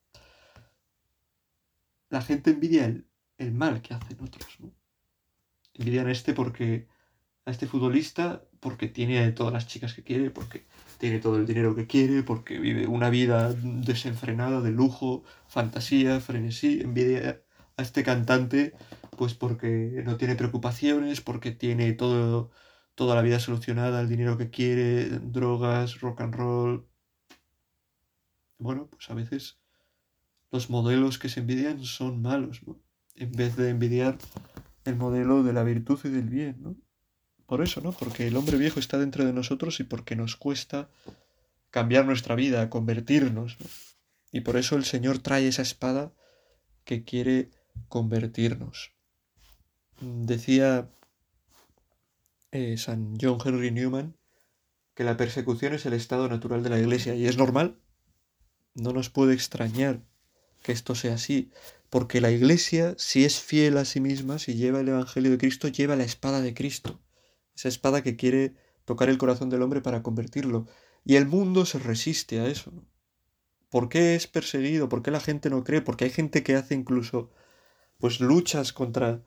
la 2.10 2.22
gente 2.22 2.50
envidia 2.50 2.84
el, 2.84 3.08
el 3.38 3.54
mal 3.54 3.82
que 3.82 3.94
hacen 3.94 4.18
otros, 4.22 4.60
¿no? 4.60 4.74
Envidian 5.74 6.08
a 6.08 6.12
este 6.12 6.34
porque, 6.34 6.90
a 7.46 7.52
este 7.52 7.66
futbolista, 7.66 8.44
porque 8.60 8.90
tiene 8.90 9.32
todas 9.32 9.54
las 9.54 9.68
chicas 9.68 9.94
que 9.94 10.04
quiere, 10.04 10.32
porque 10.32 10.66
tiene 10.98 11.20
todo 11.20 11.38
el 11.38 11.46
dinero 11.46 11.78
que 11.78 11.88
quiere, 11.88 12.24
porque 12.24 12.60
vive 12.60 12.88
una 12.88 13.10
vida 13.10 13.54
desenfrenada 13.54 14.60
de 14.60 14.72
lujo, 14.72 15.24
fantasía, 15.48 16.20
frenesí, 16.20 16.82
envidia 16.82 17.42
a 17.78 17.82
este 17.82 18.04
cantante, 18.04 18.74
pues 19.18 19.34
porque 19.34 20.04
no 20.04 20.18
tiene 20.18 20.36
preocupaciones, 20.36 21.22
porque 21.22 21.52
tiene 21.52 21.94
todo, 21.94 22.52
toda 23.00 23.16
la 23.16 23.22
vida 23.22 23.40
solucionada, 23.40 24.02
el 24.02 24.10
dinero 24.10 24.38
que 24.38 24.50
quiere, 24.50 25.06
drogas, 25.08 26.02
rock 26.02 26.20
and 26.20 26.36
roll. 26.36 26.86
Bueno, 28.58 28.90
pues 28.90 29.10
a 29.10 29.14
veces 29.14 29.58
los 30.52 30.70
modelos 30.70 31.18
que 31.18 31.30
se 31.30 31.40
envidian 31.40 31.82
son 31.86 32.22
malos, 32.22 32.62
¿no? 32.68 32.78
En 33.16 33.32
vez 33.32 33.56
de 33.56 33.70
envidiar 33.70 34.18
el 34.84 34.98
modelo 34.98 35.44
de 35.44 35.54
la 35.54 35.64
virtud 35.64 35.98
y 36.04 36.10
del 36.10 36.28
bien, 36.28 36.58
¿no? 36.62 36.76
Por 37.46 37.64
eso, 37.64 37.80
¿no? 37.80 37.94
Porque 37.94 38.28
el 38.28 38.36
hombre 38.36 38.58
viejo 38.58 38.82
está 38.82 38.98
dentro 38.98 39.24
de 39.24 39.32
nosotros 39.32 39.80
y 39.80 39.86
porque 39.86 40.18
nos 40.18 40.36
cuesta 40.36 40.90
cambiar 41.70 42.06
nuestra 42.06 42.36
vida, 42.36 42.70
convertirnos, 42.70 43.58
¿no? 43.62 43.66
Y 44.34 44.42
por 44.42 44.58
eso 44.58 44.76
el 44.76 44.84
Señor 44.84 45.20
trae 45.20 45.48
esa 45.48 45.62
espada 45.62 46.12
que 46.84 47.06
quiere 47.06 47.50
convertirnos. 47.88 48.92
Decía 50.02 50.90
eh, 52.52 52.78
San 52.78 53.16
John 53.20 53.40
Henry 53.44 53.72
Newman 53.72 54.20
que 55.00 55.06
la 55.06 55.16
persecución 55.16 55.74
es 55.74 55.86
el 55.86 55.94
estado 55.94 56.28
natural 56.28 56.62
de 56.62 56.70
la 56.70 56.78
Iglesia 56.78 57.16
y 57.16 57.26
es 57.26 57.38
normal. 57.38 57.80
No 58.74 58.92
nos 58.92 59.10
puede 59.10 59.34
extrañar 59.34 60.04
que 60.62 60.74
esto 60.74 60.94
sea 60.94 61.14
así, 61.14 61.54
porque 61.90 62.20
la 62.20 62.32
Iglesia, 62.32 62.96
si 62.98 63.24
es 63.24 63.40
fiel 63.40 63.78
a 63.78 63.86
sí 63.86 64.02
misma, 64.02 64.40
si 64.40 64.56
lleva 64.56 64.82
el 64.82 64.90
Evangelio 64.90 65.32
de 65.32 65.38
Cristo, 65.38 65.70
lleva 65.70 65.96
la 65.96 66.04
espada 66.04 66.42
de 66.42 66.54
Cristo, 66.54 67.00
esa 67.56 67.70
espada 67.70 68.04
que 68.04 68.18
quiere 68.18 68.56
tocar 68.84 69.08
el 69.08 69.18
corazón 69.18 69.50
del 69.50 69.62
hombre 69.62 69.80
para 69.80 70.04
convertirlo. 70.04 70.68
Y 71.06 71.16
el 71.16 71.28
mundo 71.28 71.66
se 71.66 71.80
resiste 71.80 72.42
a 72.42 72.48
eso. 72.48 72.74
¿Por 73.70 73.88
qué 73.88 74.16
es 74.16 74.28
perseguido? 74.28 74.90
¿Por 74.90 75.02
qué 75.02 75.12
la 75.12 75.22
gente 75.22 75.50
no 75.50 75.64
cree? 75.64 75.82
Porque 75.82 76.04
hay 76.04 76.12
gente 76.12 76.44
que 76.44 76.56
hace 76.56 76.76
incluso 76.76 77.32
pues 78.00 78.20
luchas 78.20 78.74
contra 78.74 79.24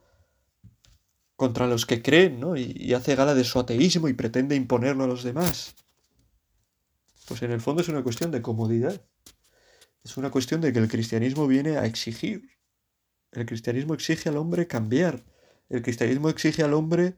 contra 1.35 1.67
los 1.67 1.85
que 1.85 2.01
creen, 2.01 2.39
¿no? 2.39 2.55
Y, 2.55 2.93
hace 2.93 3.15
gala 3.15 3.33
de 3.33 3.43
su 3.43 3.59
ateísmo 3.59 4.07
y 4.07 4.13
pretende 4.13 4.55
imponerlo 4.55 5.03
a 5.03 5.07
los 5.07 5.23
demás. 5.23 5.75
Pues 7.27 7.41
en 7.41 7.51
el 7.51 7.61
fondo 7.61 7.81
es 7.81 7.89
una 7.89 8.03
cuestión 8.03 8.31
de 8.31 8.41
comodidad. 8.41 9.01
Es 10.03 10.17
una 10.17 10.31
cuestión 10.31 10.61
de 10.61 10.73
que 10.73 10.79
el 10.79 10.89
cristianismo 10.89 11.47
viene 11.47 11.77
a 11.77 11.85
exigir. 11.85 12.49
El 13.31 13.45
cristianismo 13.45 13.93
exige 13.93 14.29
al 14.29 14.37
hombre 14.37 14.67
cambiar. 14.67 15.23
El 15.69 15.81
cristianismo 15.81 16.29
exige 16.29 16.63
al 16.63 16.73
hombre 16.73 17.15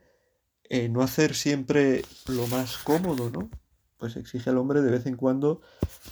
eh, 0.70 0.88
no 0.90 1.02
hacer 1.02 1.36
siempre 1.36 2.04
lo 2.28 2.48
más 2.48 2.78
cómodo, 2.78 3.30
¿no? 3.30 3.50
Pues 3.98 4.16
exige 4.16 4.50
al 4.50 4.58
hombre 4.58 4.82
de 4.82 4.92
vez 4.92 5.06
en 5.08 5.16
cuando 5.16 5.62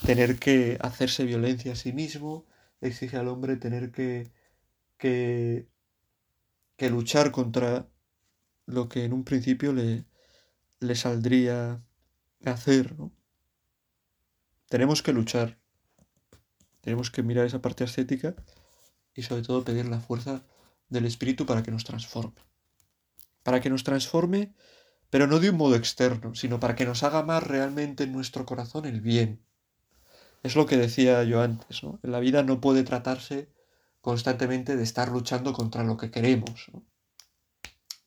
tener 0.05 0.39
que 0.39 0.77
hacerse 0.81 1.25
violencia 1.25 1.73
a 1.73 1.75
sí 1.75 1.93
mismo, 1.93 2.45
exige 2.81 3.17
al 3.17 3.27
hombre 3.27 3.55
tener 3.57 3.91
que 3.91 4.31
que, 5.03 5.67
que 6.77 6.89
luchar 6.89 7.31
contra 7.31 7.89
lo 8.65 8.89
que 8.89 9.05
en 9.05 9.13
un 9.13 9.23
principio 9.23 9.73
le, 9.73 10.05
le 10.79 10.95
saldría 10.95 11.83
hacer, 12.45 12.97
¿no? 12.97 13.11
Tenemos 14.69 15.03
que 15.03 15.13
luchar, 15.13 15.59
tenemos 16.81 17.11
que 17.11 17.23
mirar 17.23 17.45
esa 17.45 17.61
parte 17.61 17.83
ascética 17.83 18.35
y 19.13 19.23
sobre 19.23 19.43
todo 19.43 19.63
pedir 19.63 19.85
la 19.85 19.99
fuerza 19.99 20.43
del 20.89 21.05
Espíritu 21.05 21.45
para 21.45 21.63
que 21.63 21.71
nos 21.71 21.83
transforme. 21.83 22.41
Para 23.43 23.61
que 23.61 23.69
nos 23.69 23.83
transforme, 23.83 24.53
pero 25.09 25.27
no 25.27 25.39
de 25.39 25.51
un 25.51 25.57
modo 25.57 25.75
externo, 25.75 26.33
sino 26.33 26.59
para 26.59 26.75
que 26.75 26.85
nos 26.85 27.03
haga 27.03 27.23
más 27.23 27.43
realmente 27.43 28.05
en 28.05 28.13
nuestro 28.13 28.45
corazón 28.45 28.85
el 28.85 29.01
bien. 29.01 29.45
Es 30.41 30.55
lo 30.55 30.65
que 30.65 30.77
decía 30.77 31.23
yo 31.23 31.41
antes, 31.41 31.83
¿no? 31.83 31.99
La 32.01 32.19
vida 32.19 32.43
no 32.43 32.59
puede 32.59 32.83
tratarse 32.83 33.49
constantemente 34.01 34.75
de 34.75 34.83
estar 34.83 35.09
luchando 35.09 35.53
contra 35.53 35.83
lo 35.83 35.97
que 35.97 36.11
queremos. 36.11 36.71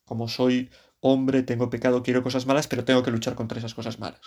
Como 0.07 0.29
soy 0.29 0.69
hombre, 1.01 1.43
tengo 1.43 1.69
pecado, 1.69 2.01
quiero 2.01 2.23
cosas 2.23 2.45
malas, 2.45 2.67
pero 2.67 2.85
tengo 2.85 3.03
que 3.03 3.11
luchar 3.11 3.35
contra 3.35 3.59
esas 3.59 3.73
cosas 3.73 3.99
malas. 3.99 4.21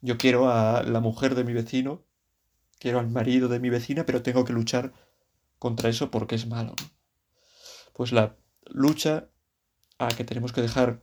Yo 0.00 0.16
quiero 0.16 0.48
a 0.48 0.84
la 0.84 1.00
mujer 1.00 1.34
de 1.34 1.42
mi 1.42 1.52
vecino, 1.52 2.04
quiero 2.78 3.00
al 3.00 3.10
marido 3.10 3.48
de 3.48 3.58
mi 3.58 3.68
vecina, 3.68 4.06
pero 4.06 4.22
tengo 4.22 4.44
que 4.44 4.52
luchar 4.52 4.92
contra 5.58 5.88
eso 5.88 6.12
porque 6.12 6.36
es 6.36 6.46
malo. 6.46 6.76
Pues 7.92 8.12
la 8.12 8.36
lucha 8.66 9.28
a 9.98 10.06
que 10.06 10.22
tenemos 10.22 10.52
que 10.52 10.62
dejar 10.62 11.02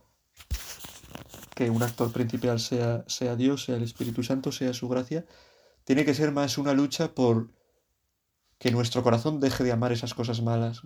que 1.54 1.68
un 1.68 1.82
actor 1.82 2.10
principal 2.10 2.58
sea, 2.58 3.04
sea 3.06 3.36
Dios, 3.36 3.64
sea 3.64 3.76
el 3.76 3.82
Espíritu 3.82 4.22
Santo, 4.22 4.50
sea 4.50 4.72
su 4.72 4.88
gracia, 4.88 5.26
tiene 5.84 6.06
que 6.06 6.14
ser 6.14 6.32
más 6.32 6.56
una 6.56 6.72
lucha 6.72 7.14
por 7.14 7.50
que 8.58 8.70
nuestro 8.70 9.02
corazón 9.02 9.40
deje 9.40 9.62
de 9.62 9.72
amar 9.72 9.92
esas 9.92 10.14
cosas 10.14 10.40
malas, 10.40 10.80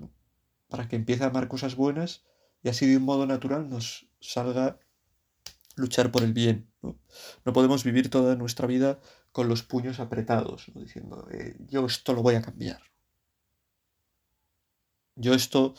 para 0.69 0.89
que 0.89 0.97
empiece 0.97 1.23
a 1.23 1.29
amar 1.29 1.47
cosas 1.47 1.77
buenas 1.77 2.25
y 2.65 2.71
así 2.71 2.87
de 2.87 2.97
un 2.97 3.05
modo 3.05 3.27
natural 3.27 3.69
nos 3.69 4.09
salga 4.21 4.81
luchar 5.77 6.11
por 6.11 6.23
el 6.23 6.33
bien. 6.33 6.73
No, 6.81 7.53
podemos 7.53 7.85
vivir 7.85 8.09
toda 8.09 8.37
nuestra 8.37 8.67
vida 8.67 9.01
con 9.33 9.49
los 9.49 9.63
puños 9.63 10.01
apretados, 10.01 10.73
diciendo, 10.75 11.29
eh, 11.31 11.57
yo 11.69 11.85
esto 11.85 12.15
lo 12.15 12.23
voy 12.23 12.37
a 12.37 12.43
cambiar. 12.43 12.81
Yo 15.15 15.35
esto, 15.35 15.75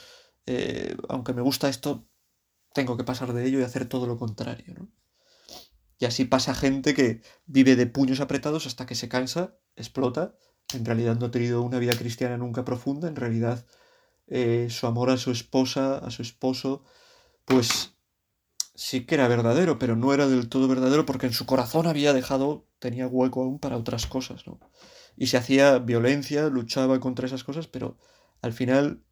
eh, 0.45 0.95
aunque 1.09 1.33
me 1.33 1.41
gusta 1.41 1.69
esto, 1.69 2.07
tengo 2.73 2.97
que 2.97 3.03
pasar 3.03 3.33
de 3.33 3.45
ello 3.45 3.59
y 3.59 3.63
hacer 3.63 3.87
todo 3.87 4.05
lo 4.05 4.17
contrario, 4.17 4.73
¿no? 4.77 4.87
Y 5.97 6.05
así 6.05 6.25
pasa 6.25 6.53
gente 6.53 6.93
que 6.93 7.21
vive 7.45 7.75
de 7.75 7.87
puños 7.87 8.19
apretados 8.19 8.67
hasta 8.67 8.85
que 8.85 8.95
se 8.95 9.09
cansa, 9.09 9.57
explota, 9.75 10.35
en 10.73 10.85
realidad 10.85 11.17
no 11.17 11.27
ha 11.27 11.31
tenido 11.31 11.61
una 11.61 11.79
vida 11.79 11.93
cristiana 11.97 12.37
nunca 12.37 12.65
profunda, 12.65 13.07
en 13.07 13.15
realidad 13.15 13.65
eh, 14.27 14.67
su 14.69 14.87
amor 14.87 15.09
a 15.09 15.17
su 15.17 15.31
esposa, 15.31 15.97
a 15.97 16.11
su 16.11 16.21
esposo, 16.21 16.83
pues 17.45 17.95
sí 18.75 19.05
que 19.05 19.15
era 19.15 19.27
verdadero, 19.27 19.79
pero 19.79 19.95
no 19.95 20.13
era 20.13 20.27
del 20.27 20.49
todo 20.49 20.67
verdadero 20.67 21.05
porque 21.05 21.27
en 21.27 21.33
su 21.33 21.45
corazón 21.45 21.87
había 21.87 22.13
dejado, 22.13 22.67
tenía 22.79 23.07
hueco 23.07 23.43
aún 23.43 23.59
para 23.59 23.77
otras 23.77 24.05
cosas, 24.05 24.45
¿no? 24.45 24.59
Y 25.15 25.27
se 25.27 25.37
hacía 25.37 25.79
violencia, 25.79 26.49
luchaba 26.49 26.99
contra 26.99 27.25
esas 27.25 27.43
cosas, 27.43 27.67
pero 27.67 27.97
al 28.41 28.51
final 28.51 29.03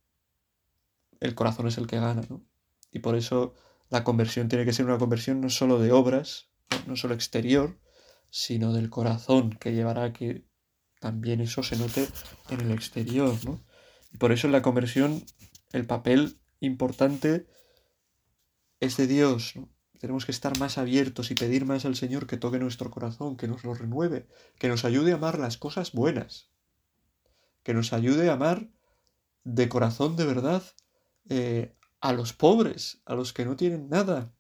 el 1.22 1.36
corazón 1.36 1.68
es 1.68 1.78
el 1.78 1.88
que 1.88 2.00
gana, 2.00 2.24
¿no? 2.30 2.46
Y 2.92 3.00
por 3.00 3.16
eso 3.16 3.54
la 3.90 4.04
conversión 4.04 4.50
tiene 4.50 4.66
que 4.66 4.74
ser 4.74 4.86
una 4.86 4.98
conversión 4.98 5.40
no 5.40 5.50
solo 5.50 5.80
de 5.80 5.92
obras, 5.92 6.50
no, 6.88 6.96
solo 6.96 7.14
exterior, 7.14 7.80
sino 8.30 8.74
del 8.74 8.90
corazón, 8.90 9.52
que 9.52 9.74
llevará 9.74 10.06
a 10.06 10.14
que 10.14 10.46
también 11.00 11.40
eso 11.40 11.64
se 11.64 11.78
note 11.78 12.08
en 12.50 12.62
el 12.62 12.72
exterior, 12.72 13.34
¿no? 13.46 13.64
Y 14.14 14.18
por 14.18 14.32
eso 14.32 14.48
en 14.48 14.54
la 14.54 14.62
conversión 14.62 15.24
el 15.72 15.86
papel 15.86 16.40
importante 16.60 17.48
es 18.80 18.98
de 18.98 19.08
Dios. 19.08 19.56
Tenemos 20.00 20.26
que 20.26 20.32
estar 20.32 20.58
más 20.60 20.78
abiertos 20.78 21.32
y 21.32 21.36
pedir 21.36 21.66
más 21.66 21.86
al 21.86 21.96
Señor 21.96 22.28
que 22.28 22.38
toque 22.38 22.60
nuestro 22.60 22.92
corazón, 22.92 23.38
que 23.38 23.48
nos 23.48 23.64
lo 23.64 23.74
renueve, 23.74 24.28
que 24.60 24.68
nos 24.68 24.86
ayude 24.86 25.12
a 25.12 25.16
amar 25.16 25.40
las 25.40 25.58
cosas 25.58 25.94
buenas, 25.94 26.52
que 27.64 27.74
nos 27.74 27.94
ayude 27.94 28.30
a 28.30 28.34
amar 28.34 28.70
de 29.44 29.70
corazón 29.70 30.16
de 30.16 30.26
verdad 30.26 30.64
eh, 31.30 31.76
a 32.02 32.14
los 32.14 32.34
pobres, 32.34 33.02
a 33.06 33.16
los 33.16 33.34
que 33.34 33.46
no 33.46 33.56
tienen 33.56 33.90
nada, 33.90 34.34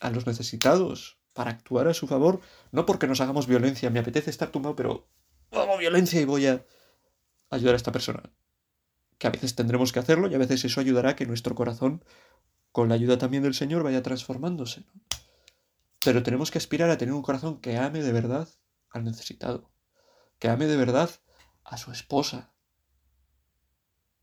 a 0.00 0.10
los 0.10 0.26
necesitados, 0.26 1.18
para 1.32 1.50
actuar 1.50 1.88
a 1.88 1.94
su 1.94 2.06
favor, 2.06 2.40
no 2.70 2.86
porque 2.86 3.06
nos 3.06 3.20
hagamos 3.20 3.46
violencia, 3.46 3.90
me 3.90 3.98
apetece 3.98 4.30
estar 4.30 4.50
tumbado, 4.50 4.76
pero 4.76 5.08
hago 5.50 5.78
violencia 5.78 6.20
y 6.20 6.24
voy 6.24 6.46
a 6.46 6.64
ayudar 7.50 7.74
a 7.74 7.76
esta 7.76 7.92
persona. 7.92 8.22
Que 9.18 9.26
a 9.26 9.30
veces 9.30 9.54
tendremos 9.54 9.92
que 9.92 9.98
hacerlo 9.98 10.28
y 10.28 10.34
a 10.34 10.38
veces 10.38 10.64
eso 10.64 10.80
ayudará 10.80 11.10
a 11.10 11.16
que 11.16 11.26
nuestro 11.26 11.54
corazón, 11.54 12.04
con 12.72 12.88
la 12.88 12.94
ayuda 12.94 13.18
también 13.18 13.42
del 13.42 13.54
Señor, 13.54 13.82
vaya 13.82 14.02
transformándose. 14.02 14.84
Pero 16.04 16.22
tenemos 16.22 16.50
que 16.50 16.58
aspirar 16.58 16.90
a 16.90 16.98
tener 16.98 17.14
un 17.14 17.22
corazón 17.22 17.60
que 17.60 17.78
ame 17.78 18.02
de 18.02 18.12
verdad 18.12 18.48
al 18.90 19.04
necesitado, 19.04 19.70
que 20.38 20.48
ame 20.48 20.66
de 20.66 20.76
verdad 20.76 21.10
a 21.64 21.76
su 21.78 21.90
esposa, 21.92 22.52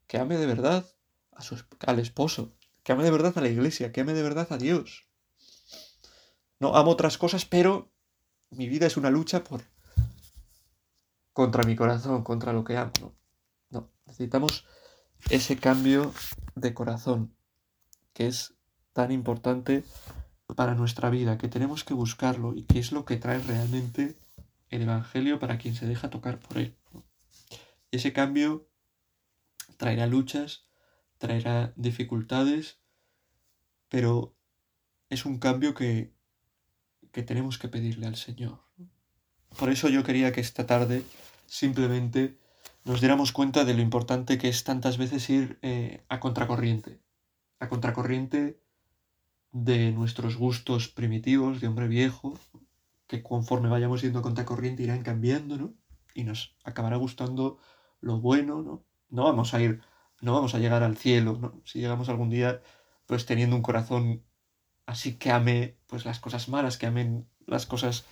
que 0.07 0.17
ame 0.17 0.37
de 0.37 0.45
verdad 0.45 0.85
a 1.31 1.89
al 1.91 1.99
esposo, 1.99 2.53
que 2.83 2.91
ame 2.91 3.03
de 3.03 3.11
verdad 3.11 3.33
a 3.37 3.41
la 3.41 3.47
iglesia, 3.47 3.91
que 3.91 4.01
ame 4.01 4.13
de 4.13 4.23
verdad 4.23 4.47
a 4.51 4.57
Dios. 4.57 5.07
No 6.59 6.75
amo 6.75 6.91
otras 6.91 7.17
cosas, 7.17 7.45
pero 7.45 7.91
mi 8.51 8.67
vida 8.67 8.85
es 8.85 8.97
una 8.97 9.09
lucha 9.09 9.43
por 9.43 9.63
contra 11.33 11.63
mi 11.63 11.75
corazón, 11.75 12.23
contra 12.23 12.53
lo 12.53 12.63
que 12.63 12.77
amo. 12.77 12.91
No, 13.01 13.15
no. 13.69 13.89
necesitamos 14.05 14.65
ese 15.29 15.57
cambio 15.57 16.13
de 16.55 16.73
corazón 16.73 17.33
que 18.13 18.27
es 18.27 18.53
tan 18.93 19.11
importante 19.11 19.83
para 20.55 20.75
nuestra 20.75 21.09
vida, 21.09 21.37
que 21.37 21.47
tenemos 21.47 21.83
que 21.83 21.93
buscarlo 21.93 22.53
y 22.53 22.63
que 22.63 22.79
es 22.79 22.91
lo 22.91 23.05
que 23.05 23.17
trae 23.17 23.39
realmente 23.39 24.17
el 24.69 24.81
Evangelio 24.81 25.39
para 25.39 25.57
quien 25.57 25.75
se 25.75 25.87
deja 25.87 26.09
tocar 26.09 26.39
por 26.39 26.57
él. 26.57 26.75
Ese 27.91 28.13
cambio 28.13 28.67
traerá 29.77 30.07
luchas, 30.07 30.65
traerá 31.17 31.73
dificultades, 31.75 32.79
pero 33.89 34.35
es 35.09 35.25
un 35.25 35.39
cambio 35.39 35.73
que 35.73 36.13
que 37.11 37.23
tenemos 37.23 37.57
que 37.57 37.67
pedirle 37.67 38.07
al 38.07 38.15
Señor. 38.15 38.59
Por 39.57 39.69
eso 39.69 39.89
yo 39.89 40.03
quería 40.03 40.31
que 40.31 40.41
esta 40.41 40.65
tarde 40.65 41.03
simplemente 41.45 42.37
nos 42.83 42.99
diéramos 42.99 43.31
cuenta 43.31 43.65
de 43.65 43.73
lo 43.73 43.81
importante 43.81 44.37
que 44.37 44.49
es 44.49 44.63
tantas 44.63 44.97
veces 44.97 45.29
ir 45.29 45.59
eh, 45.61 46.03
a 46.09 46.19
contracorriente, 46.19 46.99
a 47.59 47.69
contracorriente 47.69 48.59
de 49.51 49.91
nuestros 49.91 50.37
gustos 50.37 50.87
primitivos, 50.87 51.61
de 51.61 51.67
hombre 51.67 51.87
viejo, 51.87 52.39
que 53.07 53.21
conforme 53.21 53.69
vayamos 53.69 54.01
yendo 54.01 54.19
a 54.19 54.21
contracorriente 54.21 54.83
irán 54.83 55.03
cambiando, 55.03 55.57
¿no? 55.57 55.73
Y 56.13 56.23
nos 56.23 56.55
acabará 56.63 56.95
gustando 56.97 57.59
lo 57.99 58.19
bueno, 58.19 58.61
¿no? 58.61 58.85
No 59.09 59.23
vamos 59.25 59.53
a 59.53 59.61
ir, 59.61 59.81
no 60.21 60.33
vamos 60.33 60.55
a 60.55 60.59
llegar 60.59 60.83
al 60.83 60.97
cielo, 60.97 61.37
¿no? 61.39 61.61
Si 61.65 61.79
llegamos 61.79 62.09
algún 62.09 62.29
día, 62.29 62.61
pues 63.05 63.25
teniendo 63.25 63.55
un 63.55 63.61
corazón 63.61 64.23
así 64.85 65.17
que 65.17 65.31
ame 65.31 65.77
pues 65.87 66.05
las 66.05 66.19
cosas 66.19 66.49
malas, 66.49 66.77
que 66.77 66.87
amen 66.87 67.27
las 67.45 67.65
cosas 67.65 68.05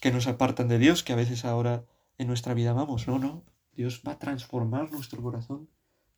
que 0.00 0.10
nos 0.10 0.26
apartan 0.26 0.68
de 0.68 0.78
Dios, 0.78 1.02
que 1.02 1.12
a 1.12 1.16
veces 1.16 1.44
ahora 1.44 1.84
en 2.18 2.26
nuestra 2.26 2.54
vida 2.54 2.70
amamos. 2.70 3.06
No, 3.06 3.18
no, 3.18 3.44
Dios 3.76 4.02
va 4.06 4.12
a 4.12 4.18
transformar 4.18 4.90
nuestro 4.90 5.22
corazón 5.22 5.68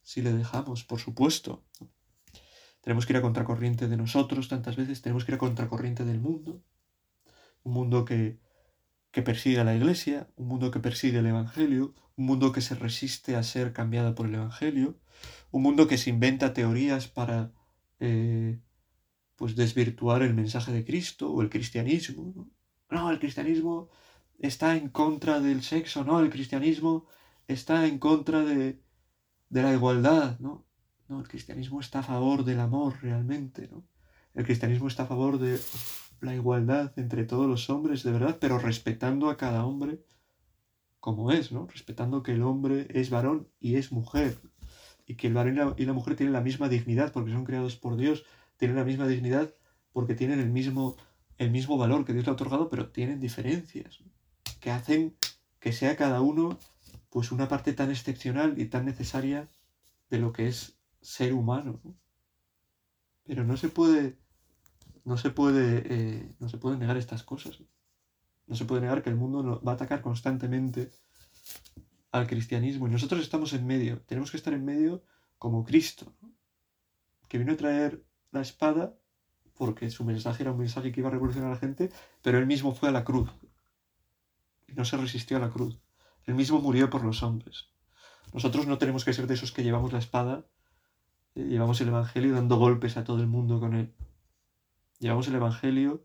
si 0.02 0.22
le 0.22 0.32
dejamos, 0.32 0.84
por 0.84 1.00
supuesto. 1.00 1.64
Tenemos 2.80 3.04
que 3.04 3.12
ir 3.12 3.18
a 3.18 3.22
contracorriente 3.22 3.88
de 3.88 3.96
nosotros 3.96 4.48
tantas 4.48 4.76
veces, 4.76 5.02
tenemos 5.02 5.24
que 5.24 5.32
ir 5.32 5.36
a 5.36 5.38
contracorriente 5.38 6.04
del 6.04 6.20
mundo, 6.20 6.62
un 7.64 7.72
mundo 7.72 8.04
que, 8.04 8.38
que 9.10 9.22
persigue 9.22 9.58
a 9.58 9.64
la 9.64 9.74
iglesia, 9.74 10.30
un 10.36 10.48
mundo 10.48 10.70
que 10.70 10.80
persigue 10.80 11.18
el 11.18 11.26
Evangelio, 11.26 11.94
un 12.16 12.26
mundo 12.26 12.52
que 12.52 12.60
se 12.60 12.74
resiste 12.74 13.36
a 13.36 13.42
ser 13.42 13.72
cambiado 13.72 14.14
por 14.14 14.26
el 14.26 14.36
Evangelio, 14.36 14.98
un 15.50 15.62
mundo 15.62 15.88
que 15.88 15.98
se 15.98 16.10
inventa 16.10 16.54
teorías 16.54 17.08
para 17.08 17.52
eh, 18.00 18.60
pues 19.36 19.56
desvirtuar 19.56 20.22
el 20.22 20.34
mensaje 20.34 20.72
de 20.72 20.84
Cristo 20.84 21.30
o 21.30 21.42
el 21.42 21.50
cristianismo. 21.50 22.48
¿no? 22.90 23.10
el 23.10 23.18
cristianismo 23.18 23.90
está 24.38 24.76
en 24.76 24.88
contra 24.88 25.40
del 25.40 25.62
sexo, 25.62 26.04
no, 26.04 26.20
el 26.20 26.30
cristianismo 26.30 27.06
está 27.48 27.86
en 27.86 27.98
contra 27.98 28.44
de, 28.44 28.80
de 29.50 29.62
la 29.62 29.72
igualdad, 29.72 30.38
¿no? 30.38 30.64
El 31.10 31.26
cristianismo 31.26 31.80
está 31.80 32.00
a 32.00 32.02
favor 32.02 32.44
del 32.44 32.60
amor 32.60 32.98
realmente, 33.02 33.68
¿no? 33.68 33.84
El 34.34 34.44
cristianismo 34.44 34.86
está 34.86 35.02
a 35.02 35.06
favor 35.06 35.38
de 35.38 35.58
la 36.20 36.34
igualdad 36.34 36.92
entre 36.96 37.24
todos 37.24 37.48
los 37.48 37.70
hombres, 37.70 38.04
de 38.04 38.12
verdad, 38.12 38.38
pero 38.40 38.58
respetando 38.58 39.30
a 39.30 39.36
cada 39.36 39.64
hombre 39.64 40.04
como 41.00 41.32
es, 41.32 41.50
¿no? 41.50 41.66
Respetando 41.66 42.22
que 42.22 42.32
el 42.32 42.42
hombre 42.42 42.86
es 42.90 43.10
varón 43.10 43.48
y 43.58 43.76
es 43.76 43.90
mujer, 43.90 44.38
y 45.06 45.16
que 45.16 45.28
el 45.28 45.34
varón 45.34 45.74
y 45.76 45.84
la 45.86 45.92
mujer 45.92 46.14
tienen 46.14 46.34
la 46.34 46.42
misma 46.42 46.68
dignidad 46.68 47.12
porque 47.12 47.32
son 47.32 47.44
creados 47.44 47.76
por 47.76 47.96
Dios 47.96 48.24
tienen 48.58 48.76
la 48.76 48.84
misma 48.84 49.06
dignidad 49.06 49.54
porque 49.92 50.14
tienen 50.14 50.40
el 50.40 50.50
mismo, 50.50 50.96
el 51.38 51.50
mismo 51.50 51.78
valor 51.78 52.04
que 52.04 52.12
Dios 52.12 52.26
le 52.26 52.30
ha 52.30 52.34
otorgado, 52.34 52.68
pero 52.68 52.90
tienen 52.90 53.20
diferencias 53.20 54.00
que 54.60 54.70
hacen 54.70 55.16
que 55.60 55.72
sea 55.72 55.96
cada 55.96 56.20
uno 56.20 56.58
pues 57.10 57.32
una 57.32 57.48
parte 57.48 57.72
tan 57.72 57.90
excepcional 57.90 58.58
y 58.58 58.66
tan 58.66 58.84
necesaria 58.84 59.48
de 60.10 60.18
lo 60.18 60.32
que 60.32 60.48
es 60.48 60.78
ser 61.00 61.32
humano. 61.32 61.80
Pero 63.24 63.44
no 63.44 63.56
se 63.56 63.68
puede, 63.68 64.18
no 65.04 65.16
se 65.16 65.30
puede, 65.30 65.82
eh, 65.86 66.34
no 66.38 66.48
se 66.48 66.58
puede 66.58 66.78
negar 66.78 66.96
estas 66.96 67.22
cosas. 67.22 67.62
No 68.46 68.56
se 68.56 68.64
puede 68.64 68.82
negar 68.82 69.02
que 69.02 69.10
el 69.10 69.16
mundo 69.16 69.60
va 69.62 69.72
a 69.72 69.74
atacar 69.74 70.00
constantemente 70.00 70.90
al 72.10 72.26
cristianismo 72.26 72.88
y 72.88 72.90
nosotros 72.90 73.20
estamos 73.20 73.52
en 73.52 73.66
medio. 73.66 74.00
Tenemos 74.02 74.30
que 74.30 74.38
estar 74.38 74.54
en 74.54 74.64
medio 74.64 75.02
como 75.38 75.64
Cristo, 75.64 76.14
que 77.28 77.38
vino 77.38 77.52
a 77.52 77.56
traer 77.56 78.02
la 78.32 78.40
espada 78.40 78.96
porque 79.54 79.90
su 79.90 80.04
mensaje 80.04 80.42
era 80.42 80.52
un 80.52 80.58
mensaje 80.58 80.92
que 80.92 81.00
iba 81.00 81.08
a 81.08 81.12
revolucionar 81.12 81.50
a 81.50 81.54
la 81.54 81.60
gente, 81.60 81.90
pero 82.22 82.38
él 82.38 82.46
mismo 82.46 82.74
fue 82.74 82.88
a 82.88 82.92
la 82.92 83.04
cruz 83.04 83.30
y 84.66 84.72
no 84.72 84.84
se 84.84 84.96
resistió 84.96 85.36
a 85.36 85.40
la 85.40 85.50
cruz. 85.50 85.78
Él 86.28 86.34
mismo 86.34 86.60
murió 86.60 86.90
por 86.90 87.02
los 87.02 87.22
hombres. 87.22 87.70
Nosotros 88.34 88.66
no 88.66 88.76
tenemos 88.76 89.02
que 89.06 89.14
ser 89.14 89.26
de 89.26 89.32
esos 89.32 89.50
que 89.50 89.62
llevamos 89.64 89.94
la 89.94 89.98
espada, 89.98 90.44
eh, 91.34 91.44
llevamos 91.44 91.80
el 91.80 91.88
Evangelio 91.88 92.34
dando 92.34 92.58
golpes 92.58 92.98
a 92.98 93.04
todo 93.04 93.20
el 93.22 93.26
mundo 93.26 93.58
con 93.60 93.74
él. 93.74 93.94
Llevamos 94.98 95.26
el 95.28 95.36
Evangelio 95.36 96.04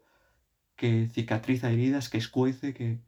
que 0.78 1.10
cicatriza 1.12 1.72
heridas, 1.72 2.08
que 2.08 2.20
escuece, 2.20 2.74
que 2.74 3.02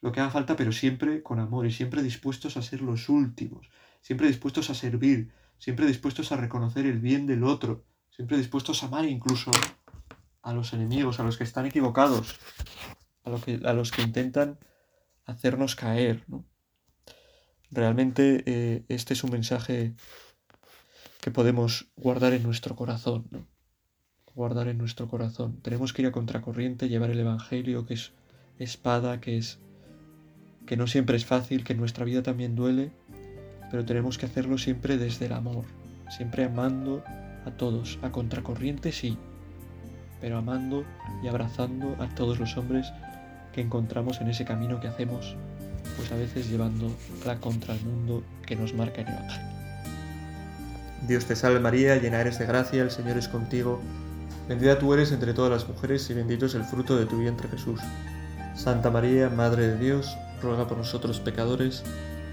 lo 0.00 0.12
que 0.12 0.20
haga 0.20 0.30
falta, 0.30 0.54
pero 0.54 0.70
siempre 0.70 1.24
con 1.24 1.40
amor 1.40 1.66
y 1.66 1.72
siempre 1.72 2.00
dispuestos 2.00 2.56
a 2.56 2.62
ser 2.62 2.80
los 2.80 3.08
últimos, 3.08 3.68
siempre 4.00 4.28
dispuestos 4.28 4.70
a 4.70 4.74
servir, 4.74 5.32
siempre 5.58 5.84
dispuestos 5.84 6.30
a 6.30 6.36
reconocer 6.36 6.86
el 6.86 7.00
bien 7.00 7.26
del 7.26 7.42
otro, 7.42 7.84
siempre 8.08 8.38
dispuestos 8.38 8.84
a 8.84 8.86
amar 8.86 9.04
incluso 9.04 9.50
a 10.42 10.52
los 10.54 10.72
enemigos, 10.72 11.18
a 11.18 11.24
los 11.24 11.38
que 11.38 11.44
están 11.44 11.66
equivocados, 11.66 12.38
a, 13.24 13.34
que, 13.44 13.60
a 13.64 13.72
los 13.72 13.90
que 13.90 14.02
intentan 14.02 14.60
hacernos 15.26 15.76
caer. 15.76 16.24
Realmente 17.70 18.42
eh, 18.46 18.84
este 18.88 19.14
es 19.14 19.24
un 19.24 19.32
mensaje 19.32 19.94
que 21.20 21.30
podemos 21.30 21.90
guardar 21.96 22.32
en 22.32 22.42
nuestro 22.42 22.76
corazón, 22.76 23.26
¿no? 23.30 23.46
guardar 24.36 24.68
en 24.68 24.78
nuestro 24.78 25.08
corazón. 25.08 25.60
Tenemos 25.62 25.92
que 25.92 26.02
ir 26.02 26.08
a 26.08 26.12
contracorriente, 26.12 26.88
llevar 26.88 27.10
el 27.10 27.18
Evangelio, 27.18 27.86
que 27.86 27.94
es 27.94 28.12
espada, 28.58 29.18
que 29.20 29.38
es 29.38 29.58
que 30.66 30.76
no 30.76 30.86
siempre 30.86 31.16
es 31.16 31.24
fácil, 31.24 31.64
que 31.64 31.74
nuestra 31.74 32.04
vida 32.04 32.22
también 32.22 32.54
duele, 32.54 32.92
pero 33.70 33.84
tenemos 33.84 34.18
que 34.18 34.26
hacerlo 34.26 34.58
siempre 34.58 34.98
desde 34.98 35.26
el 35.26 35.32
amor, 35.32 35.64
siempre 36.10 36.44
amando 36.44 37.02
a 37.46 37.50
todos, 37.56 37.98
a 38.02 38.12
contracorriente 38.12 38.92
sí, 38.92 39.16
pero 40.20 40.36
amando 40.38 40.84
y 41.22 41.28
abrazando 41.28 41.96
a 42.02 42.14
todos 42.14 42.38
los 42.38 42.56
hombres 42.56 42.92
que 43.56 43.62
encontramos 43.62 44.20
en 44.20 44.28
ese 44.28 44.44
camino 44.44 44.78
que 44.80 44.86
hacemos, 44.86 45.34
pues 45.96 46.12
a 46.12 46.16
veces 46.16 46.50
llevando 46.50 46.94
la 47.24 47.36
contra 47.40 47.74
el 47.74 47.80
mundo 47.80 48.22
que 48.44 48.54
nos 48.54 48.74
marca 48.74 49.00
el 49.00 49.08
Evangelio. 49.08 49.56
Dios 51.08 51.24
te 51.24 51.34
salve 51.34 51.58
María, 51.58 51.96
llena 51.96 52.20
eres 52.20 52.38
de 52.38 52.44
gracia, 52.44 52.82
el 52.82 52.90
Señor 52.90 53.16
es 53.16 53.28
contigo, 53.28 53.80
bendita 54.46 54.78
tú 54.78 54.92
eres 54.92 55.10
entre 55.10 55.32
todas 55.32 55.50
las 55.50 55.66
mujeres 55.66 56.08
y 56.10 56.14
bendito 56.14 56.44
es 56.44 56.54
el 56.54 56.64
fruto 56.64 56.98
de 56.98 57.06
tu 57.06 57.18
vientre 57.18 57.48
Jesús. 57.48 57.80
Santa 58.54 58.90
María, 58.90 59.30
Madre 59.30 59.68
de 59.68 59.78
Dios, 59.78 60.14
ruega 60.42 60.68
por 60.68 60.76
nosotros 60.76 61.18
pecadores, 61.20 61.82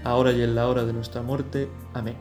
ahora 0.04 0.30
y 0.32 0.42
en 0.42 0.54
la 0.54 0.68
hora 0.68 0.84
de 0.84 0.92
nuestra 0.92 1.22
muerte. 1.22 1.70
Amén. 1.94 2.16